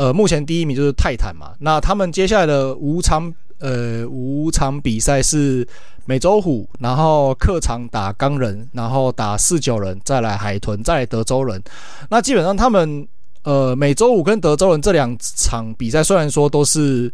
[0.00, 1.52] 呃，目前第一名就是泰坦嘛。
[1.58, 5.66] 那他们接下来的五场呃五场比赛是
[6.06, 11.62] 美洲虎，然后客场打钢人，然后打四九人，再来海豚，再来德州人。
[12.08, 13.06] 那基本上他们
[13.42, 17.12] 呃美洲虎跟德州人这两场比赛，虽然说都是。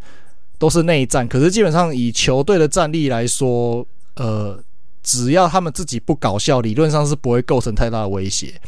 [0.59, 4.59] 都是内战，可是基本上以球队的战力来说，呃，
[5.03, 8.59] 只要他们自己不搞笑，理论上是不会构成太大的威胁。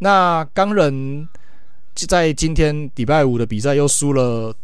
[0.00, 1.26] 那钢人
[1.94, 4.54] 在今天礼拜五的比赛又输了，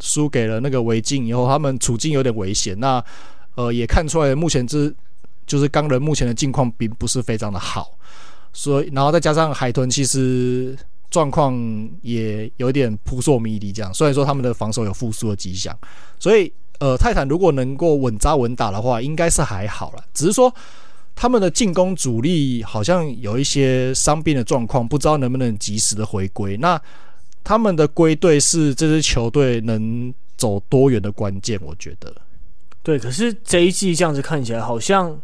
[0.00, 2.78] 输给了那个维京以后，他们处境有点危险。
[2.78, 3.04] 那
[3.54, 4.92] 呃，也看出来目前这
[5.46, 7.90] 就是钢人目前的境况并不是非常的好，
[8.52, 10.76] 所以然后再加上海豚，其实。
[11.10, 11.54] 状况
[12.02, 13.94] 也有点扑朔迷离，这样。
[13.94, 15.72] 虽然说他们的防守有复苏的迹象，
[16.18, 20.02] 所以呃，泰坦如果能够稳扎稳打的话，应该是还好了。
[20.12, 20.52] 只是说
[21.16, 26.56] 他们的进攻主力好像有一些伤病的状况，不知道能不能及时的回归。
[26.56, 26.80] 那
[27.44, 32.12] 他们的归队是这支球队能走多远的关键，我觉得。
[32.82, 35.16] 对，可是这一季这样子看起来，好像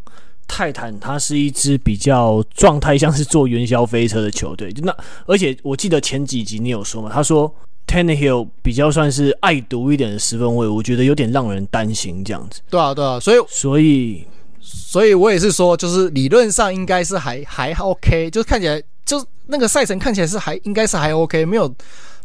[0.46, 4.72] 泰坦他是一支比较状态像是坐云霄飞车的球队。
[4.83, 7.53] 那而且我记得前几集你有说嘛，他说
[7.87, 12.61] Tannehill 比较算是爱读一点的十分位，我觉得有点让人担心这样子。
[12.70, 14.24] 对啊，对啊，所以所以。
[14.61, 21.75] 所以我也是说，就是理论上应该是还还 OK，就是看起来就那个赛程看起来是还应该是还 OK，没有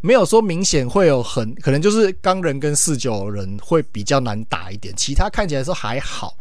[0.01, 6.35] 没有说明显会有很可能就是钢人跟四九人会比较难打一点，其他看起来是还好，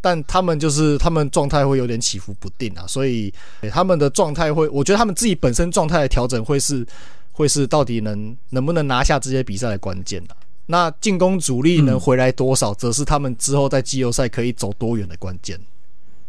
[0.00, 3.32] 但他们就是他们状态会有点起伏不定啊，所以
[3.70, 6.86] 他们的状态会，我觉得他们自己本身状态的调整会是
[7.32, 10.36] 会是到底能能不能拿下这些比赛的关键啊。
[10.70, 15.58] 那进攻主力能回来多少，则是他们之后在季后赛可以走多远的关键。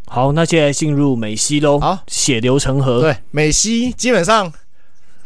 [0.08, 1.78] 好，那现在进入美西喽。
[1.78, 3.02] 好，血流成河。
[3.02, 4.52] 对，美西基本上，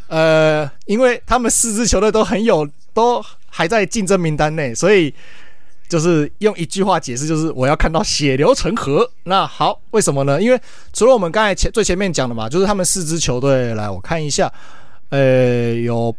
[0.08, 5.14] 呃，因为他们四支球队都很有，都还在竞争名单内，所以
[5.88, 9.08] 就是用一句话解释，就是我要看到血流成河。
[9.22, 10.42] 那好，为什么呢？
[10.42, 10.60] 因为
[10.92, 14.52] 除了我们刚才前最前面讲的嘛，就是他们四支球队，来我看一下，
[15.10, 16.14] 呃，有。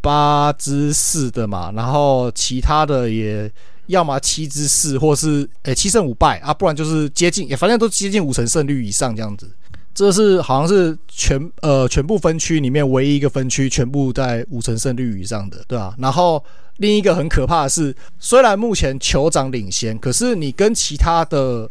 [0.00, 3.50] 八支四的嘛，然后其他的也
[3.86, 9.50] 要么七支四，或是诶、七胜五败啊，不然就是接近，也反正都接近五成胜率以上这样子。
[9.92, 15.94] 这是好像是全呃全部分区里面唯一一个分区全部在五成胜率以上的，对吧、啊？
[15.98, 16.42] 然后
[16.76, 21.68] 另一个很可怕的是，虽然目前酋长领先，可是你跟其他的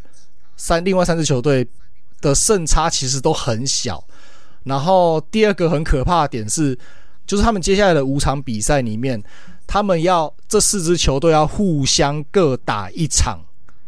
[0.57, 1.65] 三另外三支球队
[2.21, 4.03] 的胜差其实都很小。
[4.65, 6.77] 然后第二个很可怕的点是。
[7.29, 9.21] 就是他们接下来的五场比赛里面，
[9.67, 13.39] 他们要这四支球队要互相各打一场，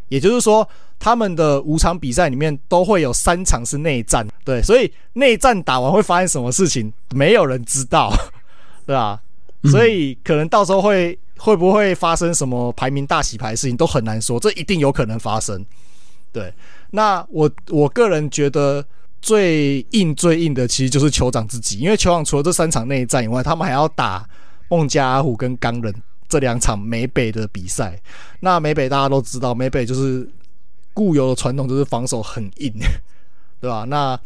[0.09, 8.13] 也就是说，他们的五场比赛里面都会有三场是内战，对，所以内战打完会发生什么事情，没有人知道，
[8.85, 9.19] 对吧？
[9.63, 15.65] 所以可能到时候会会不会发生什么排名大洗牌的事情都很难说，这一定有可能发生。
[16.31, 16.53] 对，
[16.91, 18.85] 那我我个人觉得。
[19.21, 24.27] 最硬最硬的其实就是酋长自己，因为酋长除了这三场内战以外，他们还要打
[24.67, 25.93] 孟加拉虎跟钢人
[26.27, 27.99] 这两场美北的比赛。
[28.39, 30.27] 那美北大家都知道，美北就是
[30.93, 32.73] 固有的传统，就是防守很硬，
[33.59, 33.85] 对吧？
[33.87, 34.19] 那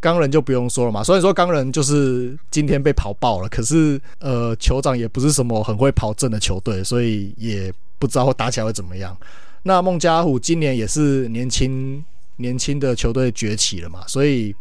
[0.00, 1.04] 钢人就不用说了嘛。
[1.04, 9.16] 所以说钢人就是今天被跑爆了，可是呃，酋长也不是什么很会跑阵的球队，所以也不知道会打起来会怎么样。
[9.62, 12.04] 那孟加拉虎今年也是年轻。
[12.36, 14.54] 年轻的球队崛起了嘛，所以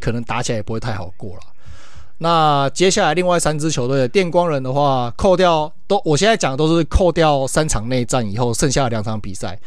[0.00, 1.40] 可能打起来也不会太好过了。
[2.18, 9.58] 那接下来另外三支球队的电光人的话，扣掉都，我现在讲的都是扣掉三场内战以后剩下的两场比赛。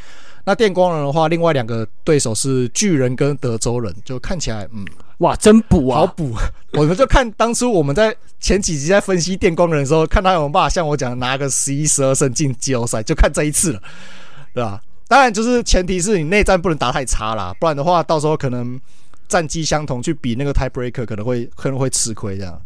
[0.44, 4.84] 那电光人的话，另外两个对手是巨人跟德州人，就看起来嗯，
[5.20, 6.34] 哇，真补啊，好补。
[6.74, 13.82] 我们就看当初我们在前几集在分析电光人的时候，看他有没有办法像我讲拿个十一十二胜进季后赛，就看这一次了，
[14.54, 14.82] 对吧？
[15.12, 18.80] 当然，就是前提是你内战不能打太差啦，不然的话，到时候可能
[19.28, 22.62] 战绩相同去比那个 tie breaker 可能会可能会吃亏这样，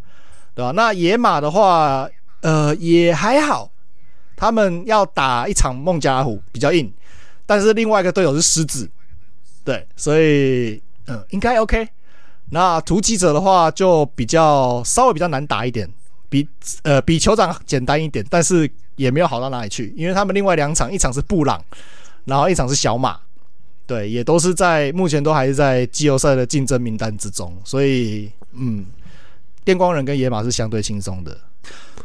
[0.53, 0.69] 对吧？
[0.69, 2.07] 那野马的话，
[2.41, 3.71] 呃，也还好，
[4.35, 6.93] 他们要打一场孟加拉虎比较硬，
[7.47, 8.87] 但是另外一个队友是狮子，
[9.63, 11.87] 对，所以嗯，应该 OK。
[12.51, 15.89] 那突击者的话就比较稍微比较难打一点，
[16.29, 16.47] 比
[16.83, 21.59] 呃比酋长简单一点，但是也没有好到哪里去，因为他们另外两场，一场是布朗。
[22.25, 23.17] 然后一场是小马，
[23.85, 28.83] 对，也都是在目前都还是在季后赛的竞争名单之中，所以嗯，
[29.63, 31.37] 电光人跟野马是相对轻松的。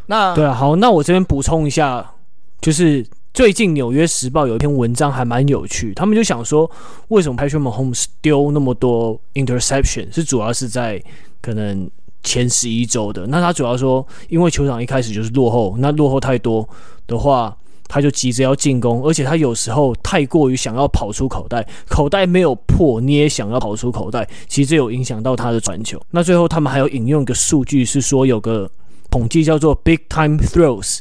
[0.06, 2.12] 那对啊，好，那我这边补充一下，
[2.60, 6.70] 就是最近《纽约时报》有一篇文章还蛮有趣，他们就想说，
[7.08, 11.02] 为什么 Patrick Mahomes 丢那么多 interception，是主要是在
[11.40, 11.90] 可能
[12.22, 13.26] 前十一周的。
[13.28, 16.68] 那他主要说，因为球场一开始就是落后，那落后太多
[17.06, 17.56] 的话。
[17.92, 26.00] 他就急着要进攻，而且他有时候太过于想要跑出口袋，口袋没有破，你也想要跑出口袋，其实有影响到他的传球。
[26.12, 28.70] 那最后他们还有引用一个数据，是说有个
[29.10, 31.00] 统计叫做 Big Time Throws。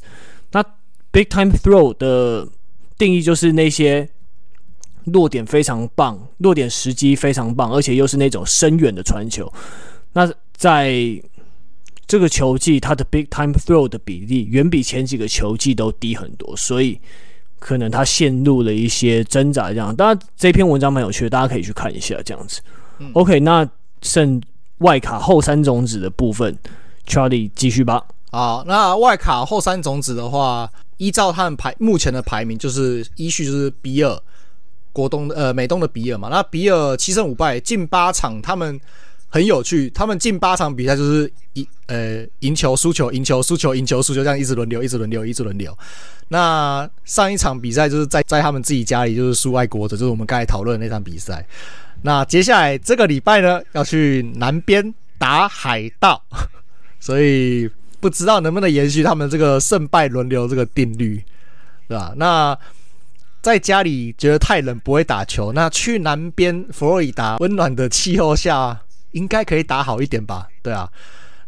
[0.52, 0.64] 那
[1.12, 2.48] Big Time Throw 的
[2.98, 4.10] 定义就是那些
[5.06, 9.52] 落点非常棒、落点时机非常棒，而且又是那种深远的传球。
[10.14, 10.92] 那在
[12.10, 17.00] 这个球季，他的 big time throw 的比例远比前几个球季都低很多，所以
[17.60, 19.70] 可能他陷入了一些挣扎。
[19.70, 22.20] 这样，当然这篇文章蛮有趣的，大家可以去看一下。
[22.26, 22.62] 这样子、
[22.98, 23.70] 嗯、，OK，那
[24.02, 24.42] 剩
[24.80, 26.58] 外卡后三种子的部分
[27.06, 28.04] ，Charlie 继续吧。
[28.32, 34.20] 好，那外卡后三种子的话，依照他们排目前的排名，就是依序就是比尔、
[34.92, 38.82] 国东呃美东的比尔嘛，那比尔七胜五败，近八场他们
[39.30, 45.78] 很有趣，他们近八场比赛就是赢呃赢球输球赢球输球赢球输球这样一直轮流一直轮流一直轮流。
[46.30, 51.46] 那上一场比赛就是在在他们自己家里就是输爱国者，就是我们刚才讨论的那场比赛。
[52.02, 56.22] 那接下来这个礼拜呢要去南边打海盗，
[57.00, 57.70] 所以
[58.00, 61.24] 不知道能不能延续他们这个胜败轮流这个定律，
[61.88, 62.14] 对吧？
[62.18, 62.58] 那。
[63.42, 68.78] 在家里觉得太冷不会打球，那去南边佛罗里达温暖的气候下，
[69.12, 70.48] 应该可以打好一点吧？
[70.62, 70.90] 对啊，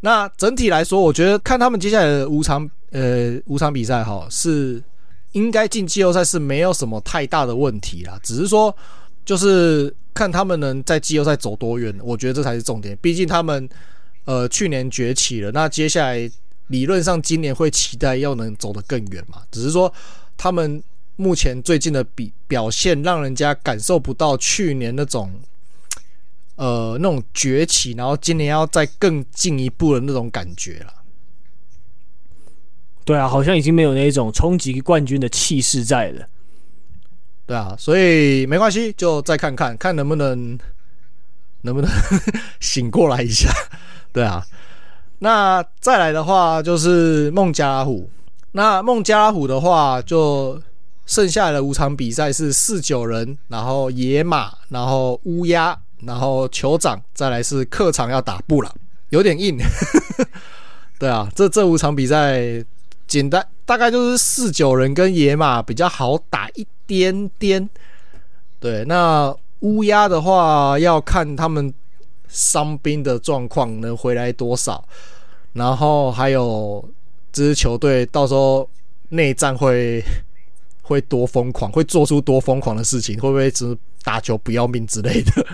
[0.01, 4.81] 那整体来说，我觉得看他们接下来的五场呃五场比赛哈，是
[5.33, 8.75] 应该进季后赛是没有什么太大的问题啦，只是说
[9.25, 12.97] 就是看他们能在季后赛走多远，我觉得这才是重点。
[13.01, 13.69] 毕竟他们
[14.25, 16.29] 呃去年崛起了，那接下来
[16.67, 19.93] 理论上今年会期待要能走得更远嘛，只是说
[20.37, 20.83] 他们。
[21.17, 25.31] 目前最近的比表现，让人家感受不到去年那种，
[26.61, 30.93] 呃，那种崛起，然后今年要再更进一步的那种感觉了。
[33.03, 36.27] 对啊，好像已经没有那种冲击冠军的气势在了。
[37.47, 40.55] 对啊，所以没关系，就再看看看能不能
[41.61, 41.89] 能不能
[42.61, 43.49] 醒过来一下。
[44.13, 44.45] 对啊，
[45.17, 48.07] 那再来的话就是孟加拉虎。
[48.51, 50.61] 那孟加拉虎的话就。
[51.07, 58.73] 剩下的五场比赛是四九人，然后野马，然后乌鸦，然后酋长，再来是客场要打布朗，
[59.09, 59.57] 有点硬。
[60.99, 62.41] 对啊，这这五场比赛
[63.07, 67.69] 简单，大概就是四九人跟野马比较好打一点点。
[68.59, 71.73] 对，那乌鸦的话要看他们
[72.27, 74.83] 伤兵的状况能回来多少，
[75.53, 76.87] 然后还有
[77.31, 78.69] 这支球队到时候
[79.09, 80.03] 内战会。
[80.83, 85.47] 会多疯狂，会做出多疯狂的事情，会不会只打球不要命之类的，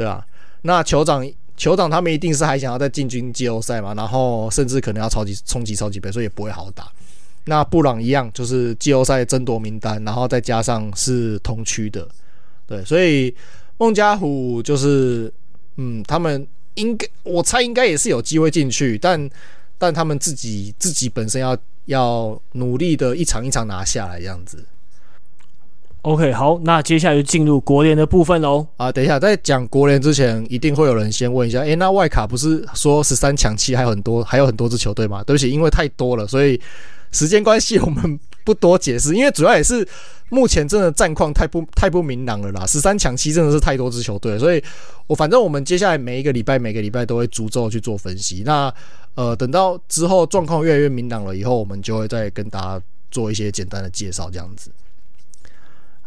[0.00, 0.24] 对啊？
[0.62, 1.22] 那酋长，
[1.58, 6.90] 酋长他们一定是还想要再进军季后赛嘛，然后甚至可能要超级冲击超级杯，所以也不会好打。
[7.44, 12.08] 那布朗一样，就是季后赛争夺名单，然后再加上是同区的，
[12.66, 13.34] 对，所以
[13.76, 15.32] 孟加虎就是，
[15.76, 19.30] 嗯，他们应该我猜应该也是有机会进去，但
[19.76, 21.56] 但他们自己自己本身要。
[21.86, 24.64] 要努力的一场一场拿下来，这样子。
[26.02, 28.66] OK，好，那接下来就进入国联的部分喽。
[28.78, 35.22] 啊，等一下，在讲国联之前，一定会有人先问一下，诶，那外卡不是说十三强七还有很多，还有很多支球队吗？
[35.22, 36.58] 对不起，因为太多了，所以
[37.12, 39.14] 时间关系，我们不多解释。
[39.14, 39.86] 因为主要也是
[40.30, 44.64] 目前真的战况太不太不明朗了啦，十三强七真的是太多支球队，所以
[45.06, 48.42] 我反正我们接下来每一个礼拜每个礼拜都会逐周去做分析。
[48.46, 48.72] 那
[49.16, 54.70] 呃，等到之后状况越来越明朗了以后，我们就会再跟大家做一些简单的介绍，这样子。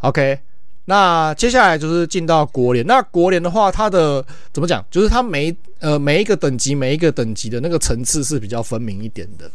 [0.03, 0.37] OK，
[0.85, 2.85] 那接下来就是进到国联。
[2.85, 4.85] 那国联的话，它的怎么讲？
[4.91, 9.49] 就是它每呃每一个等级每一个等级的那个层次是比较分明一点的。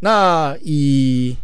[0.00, 1.34] 那以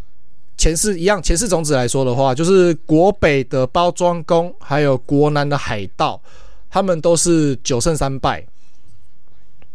[0.58, 6.20] 前四一样前四种子来说的话，就是国北的包装工，还有国南的海盗，
[6.68, 8.44] 他们都是九胜三败。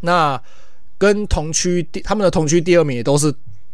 [0.02, 0.40] 那
[1.00, 3.34] 跟同区第他们的同区第二名也都是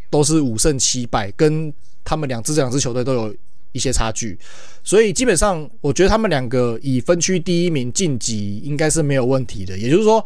[0.09, 1.71] 都是五胜七败，跟
[2.05, 3.35] 他们两支两支球队都有
[3.73, 4.39] 一些差距，
[4.83, 9.77] 所以基本上我觉得他们两个以分区第一名晋级应该是没有问题的。
[9.77, 10.23] 也就是说，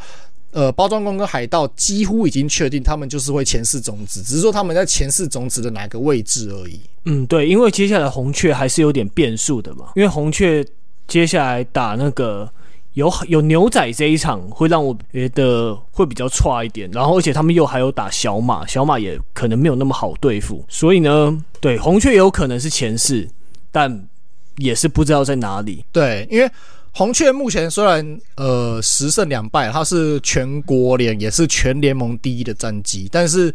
[0.51, 6.79] 呃，包装工跟海盗几乎已经确定他们就是会前四种子，只是说他们在前四种子的哪个位置而已。
[7.05, 10.63] 嗯，对，因为接下来红雀还是有点变数的嘛，因为红雀
[11.07, 12.47] 接下来打那个。
[12.93, 23.29] 有有牛仔这一场会让我觉得会比较差一点，然后而且他们又还有打小马，小马也可能没有那么好对付，所以呢，对红雀也有可能是前四，
[23.77, 24.07] 但
[24.55, 25.85] 也是不知道在哪里。
[25.91, 26.49] 对，因为
[26.93, 33.53] 红雀目前虽然呃十胜两败，它是全国联也是全联盟第一的战绩，但是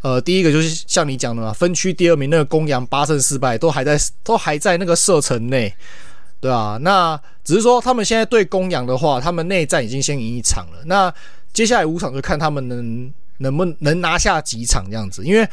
[0.00, 5.74] 呃第一个就是像你讲的嘛，分区第二名那个公羊八胜四败都还在 都还在那个射程内。
[6.40, 10.78] 对啊，那只是说他们现在对公羊的话，他们内战已经先赢一场了。
[10.84, 11.12] 那
[11.52, 15.24] 接下来五场就看他们能能不能，能拿下几场这样子。
[15.24, 15.48] 因为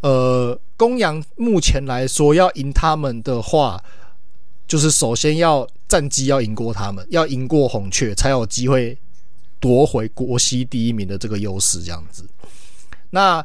[0.00, 3.82] 呃，公羊目前来说要赢他们的话，
[4.66, 8.96] 就是首先要战绩要赢过他们，要赢过红雀，才有机会
[9.58, 12.28] 夺回国西第一名的这个优势这样子。
[13.10, 13.44] 那。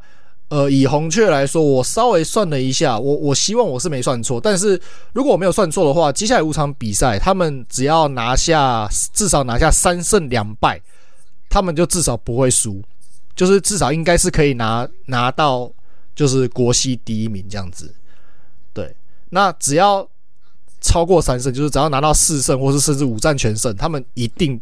[0.49, 4.39] 呃，以红雀来说，我稍微算了一下，我我希望我是没算错。
[4.39, 4.79] 但是
[5.11, 10.79] 如果我没有算错的话，接下来五场比赛，他们只要拿下至少拿下三胜两败，
[11.49, 12.79] 他们就至少不会输，
[13.35, 15.69] 就是至少应该是可以拿拿到
[16.15, 17.93] 就是国西第一名这样子。
[18.73, 18.95] 对，
[19.29, 20.07] 那只要
[20.81, 24.59] 超过三胜，就是只要拿到四胜或是甚至五战全胜，他们一定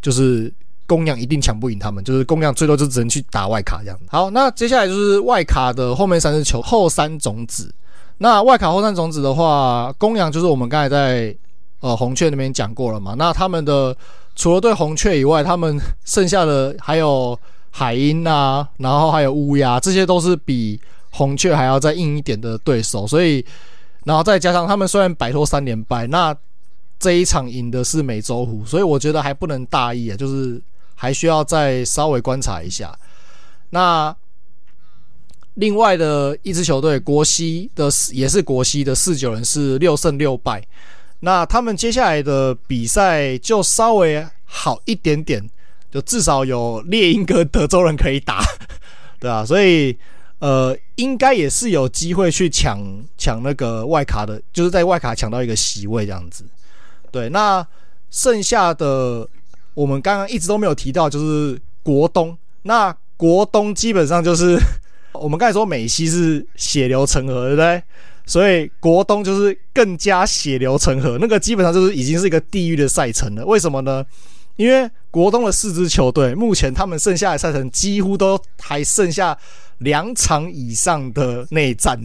[0.00, 0.52] 就是
[0.86, 4.04] 公羊一定抢不赢他们，就是公羊最多就只能去打外卡这样子。
[4.08, 7.74] 好，那接下来就是外卡的后面三支球后三种子。
[8.18, 11.34] 那外卡后三种子的话，公羊就是我们刚才在
[11.80, 13.14] 呃红雀那边讲过了嘛。
[13.18, 13.96] 那他们的
[14.36, 17.38] 除了对红雀以外，他们剩下的还有
[17.72, 23.04] 海鹰啊，然后还有乌鸦，这些都是比红雀还要再硬一点的对手。
[23.04, 23.44] 所以，
[24.04, 26.32] 然后再加上他们虽然摆脱三连败，那
[27.00, 30.62] 这一场赢的是美洲虎，所以我觉得还不能大意啊，就是
[30.94, 32.96] 还需要再稍微观察一下。
[33.70, 34.14] 那。
[35.56, 40.66] 另外的一支球队，国西的也是国西的四九人是六胜六败，
[41.20, 45.46] 那他们接下来的比赛就稍微好一点点，
[45.92, 48.42] 就至少有猎鹰跟德州人可以打，
[49.20, 49.96] 对啊，所以
[50.40, 52.80] 呃，应该也是有机会去抢
[53.16, 56.44] 抢那个外卡的，就是在外卡抢到一个席位这样子。
[57.10, 57.64] 对，那
[58.10, 59.28] 剩下的
[59.74, 64.58] 我们刚刚一直都没有提到，就是国东，那国东基本上就是。
[65.12, 67.82] 我们刚才说美西是血流成河，对不对？
[68.24, 73.44] 所以国东就是更加血流成河，那个基本上就是已经是一个地狱的赛程了。
[73.44, 74.02] 为什么呢？
[74.56, 79.36] 因为国东的四支球队目前他们剩下的赛程几乎都还剩下
[79.78, 81.98] 两场以上的内战。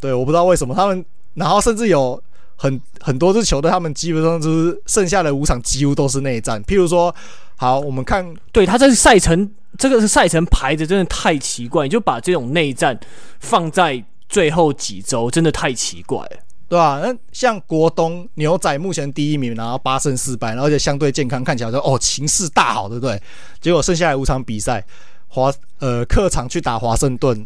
[0.00, 1.04] 对，我不知道为什么他们，
[1.34, 2.22] 然后甚至有
[2.56, 6.62] 很很多支球队，他们基本上就是剩下的五场几乎都是内战。
[6.64, 7.14] 譬如说，
[7.56, 9.50] 好，我们看，对，他这是赛程。
[9.78, 12.98] 这个是赛程排的真的太奇怪，就把这种内战
[13.38, 16.36] 放在最后几周，真的太奇怪了，
[16.70, 17.00] 对吧、啊？
[17.02, 23.20] 那像国东牛仔目前第一名，然后八胜四败，然后而且相对健康，看起来说哦情势大好，对不对？
[23.60, 24.84] 结果剩下来五场比赛，
[25.26, 27.44] 华呃客场去打华盛顿，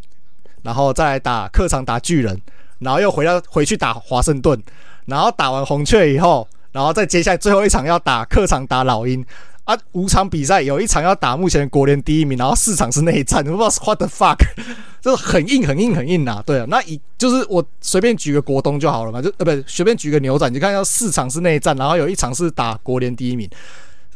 [0.61, 2.39] 然后再来打客场打巨人，
[2.81, 4.63] 然后又回到回去打华盛顿，
[5.07, 9.25] 然后打完红雀以后，然后再接下来最后一场要打客场打老鹰。
[9.65, 14.37] 啊，五场比赛有一场要打目前国联第一名，然后四场是内战，我不知道 what the fuck，
[15.01, 16.43] 就是很硬很硬很硬呐。
[16.45, 23.49] 对啊，那以就是我随便举个国东就好了嘛，就呃不随便举个牛仔，你看要四场是内战，然后有一场是打国联第一名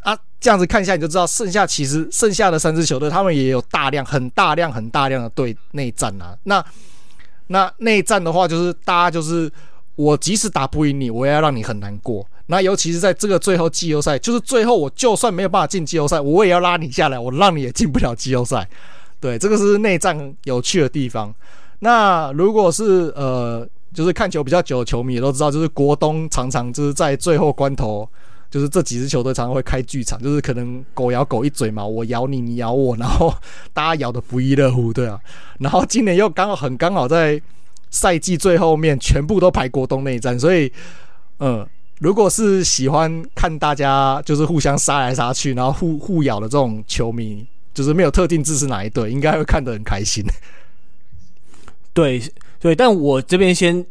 [0.02, 6.36] 啊，这样子看一下你就知道，剩下其实剩下的三支球队他们也有大量很大量很大量的对内战啊。
[6.44, 6.62] 那
[7.46, 9.50] 那内战的话，就是大家就是
[9.94, 12.26] 我即使打不赢你，我也要让你很难过。
[12.50, 18.66] 那尤其是在这个最后季后赛，就是最后我就算没有办法进季后赛，我也要拉你下来，我让你也进不了季后赛。
[19.20, 21.34] 对，这个是内战有趣的地方。
[21.80, 28.08] 那如果是呃，就是看球比较久的球迷也都知道，就是国东常常就是在最后关头，
[28.50, 33.34] 就是这几支球队常常会开剧场，就是可能狗咬狗一嘴嘛，我咬你，你咬我，然后
[33.74, 35.20] 大家咬得不亦乐乎，对啊。
[35.58, 37.38] 然后今年又刚好很刚好在
[37.90, 40.72] 赛季最后面，全部都排国东内战，所以
[41.40, 41.68] 嗯。
[42.00, 47.44] 如果是喜欢看大家就是互相杀来杀去，然后互互咬的这种球迷，
[47.74, 50.24] 就是没有特定支持哪一队，应该会看得很开心。
[51.92, 52.22] 对
[52.60, 53.84] 对，但我这边先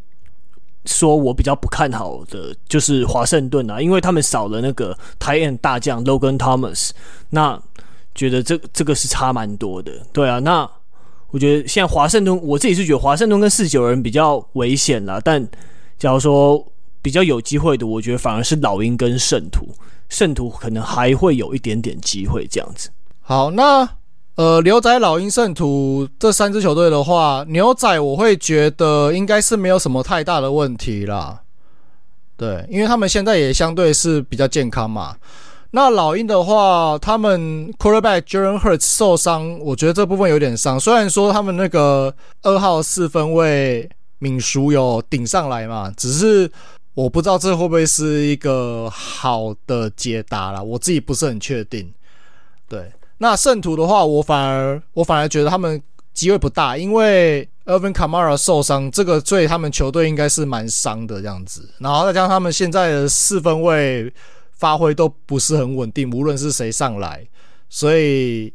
[0.86, 6.92] 说，我比较不看好的就是华盛顿啊，因为他们少了那个 t i a N 大将 Logan Thomas，
[7.32, 7.62] 那
[8.16, 9.92] 觉得这这个是差蛮多的。
[10.14, 10.70] 对啊，那
[11.32, 15.46] 我觉得现在华盛顿，我自己是觉得华盛顿跟四九人比较危险啦，但
[16.00, 16.66] 假如说。
[17.02, 19.70] 比较有机会的，我觉得反而是老鹰跟圣徒，
[20.10, 22.90] 圣徒可能还会有一点点机会这样子。
[23.22, 23.88] 好，那
[24.36, 31.42] 呃，牛仔、老鹰、圣徒这三支球队的话，牛仔我会觉得应该是没有什么太大的问题啦。
[32.36, 35.16] 对，因为他们现在也相对是比较健康嘛。
[35.72, 40.80] 那老鹰的话，他们 quarterback Jalen Hurts 受伤，我觉得这部分有点伤。
[40.80, 43.90] 虽然说他们那个二号四分卫
[44.20, 46.50] 敏淑有顶上来嘛，只是。
[46.98, 51.94] 我不知道这会不会是一个好的解答啦，我自己不是很确定。
[52.68, 55.80] 对，那圣徒的话，我反而我反而觉得他们
[56.16, 61.70] 机会不大，因为 Alvin Kamara 受伤，这个对他们球队应该是蛮伤的这样子。
[61.78, 64.12] 然后再加上他们现在的四分卫
[64.54, 67.24] 发挥都不是很稳定，无论是谁上来，
[67.70, 68.52] 所以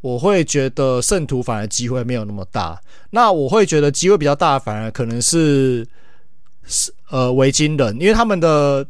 [0.00, 2.80] 我会觉得圣徒反而机会没有那么大。
[3.10, 5.84] 那我会觉得机会比较大，反而可能是。
[6.70, 8.86] 是呃，维京人，因为他们的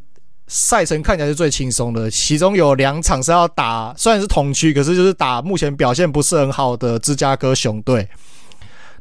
[0.47, 8.07] 赛程看起来是最轻松的，其中有两场是要打，虽然是同区，可是就是打目前表现不是很好的芝加哥熊队。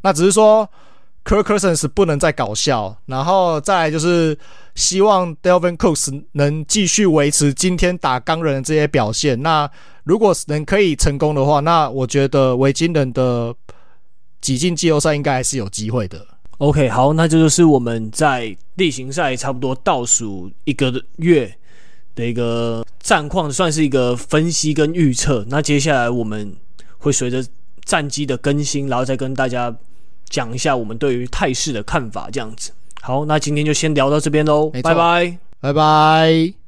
[0.02, 0.66] 那只是说
[1.24, 4.38] ，Kirk Cousins 不能再搞笑，然后再来就是
[4.74, 9.42] 希望 Delvin Cook 能继续维持今天打钢人的这些表现。
[9.42, 9.70] 那
[10.04, 13.54] 如果能可以成功的话，那我觉得维京人的
[14.40, 16.26] 挤进季后赛应该还是有机会的。
[16.60, 21.50] OK，好，那这就是我们在例行赛差不多倒数一个月
[22.14, 25.42] 的一个战况，算是一个分析跟预测。
[25.48, 26.54] 那接下来我们
[26.98, 27.42] 会随着
[27.86, 29.74] 战机的更新，然后再跟大家
[30.28, 32.70] 讲一下我们对于态势的看法，这样子。
[33.00, 36.60] 好，那今天就先聊到这边喽，拜拜，拜拜。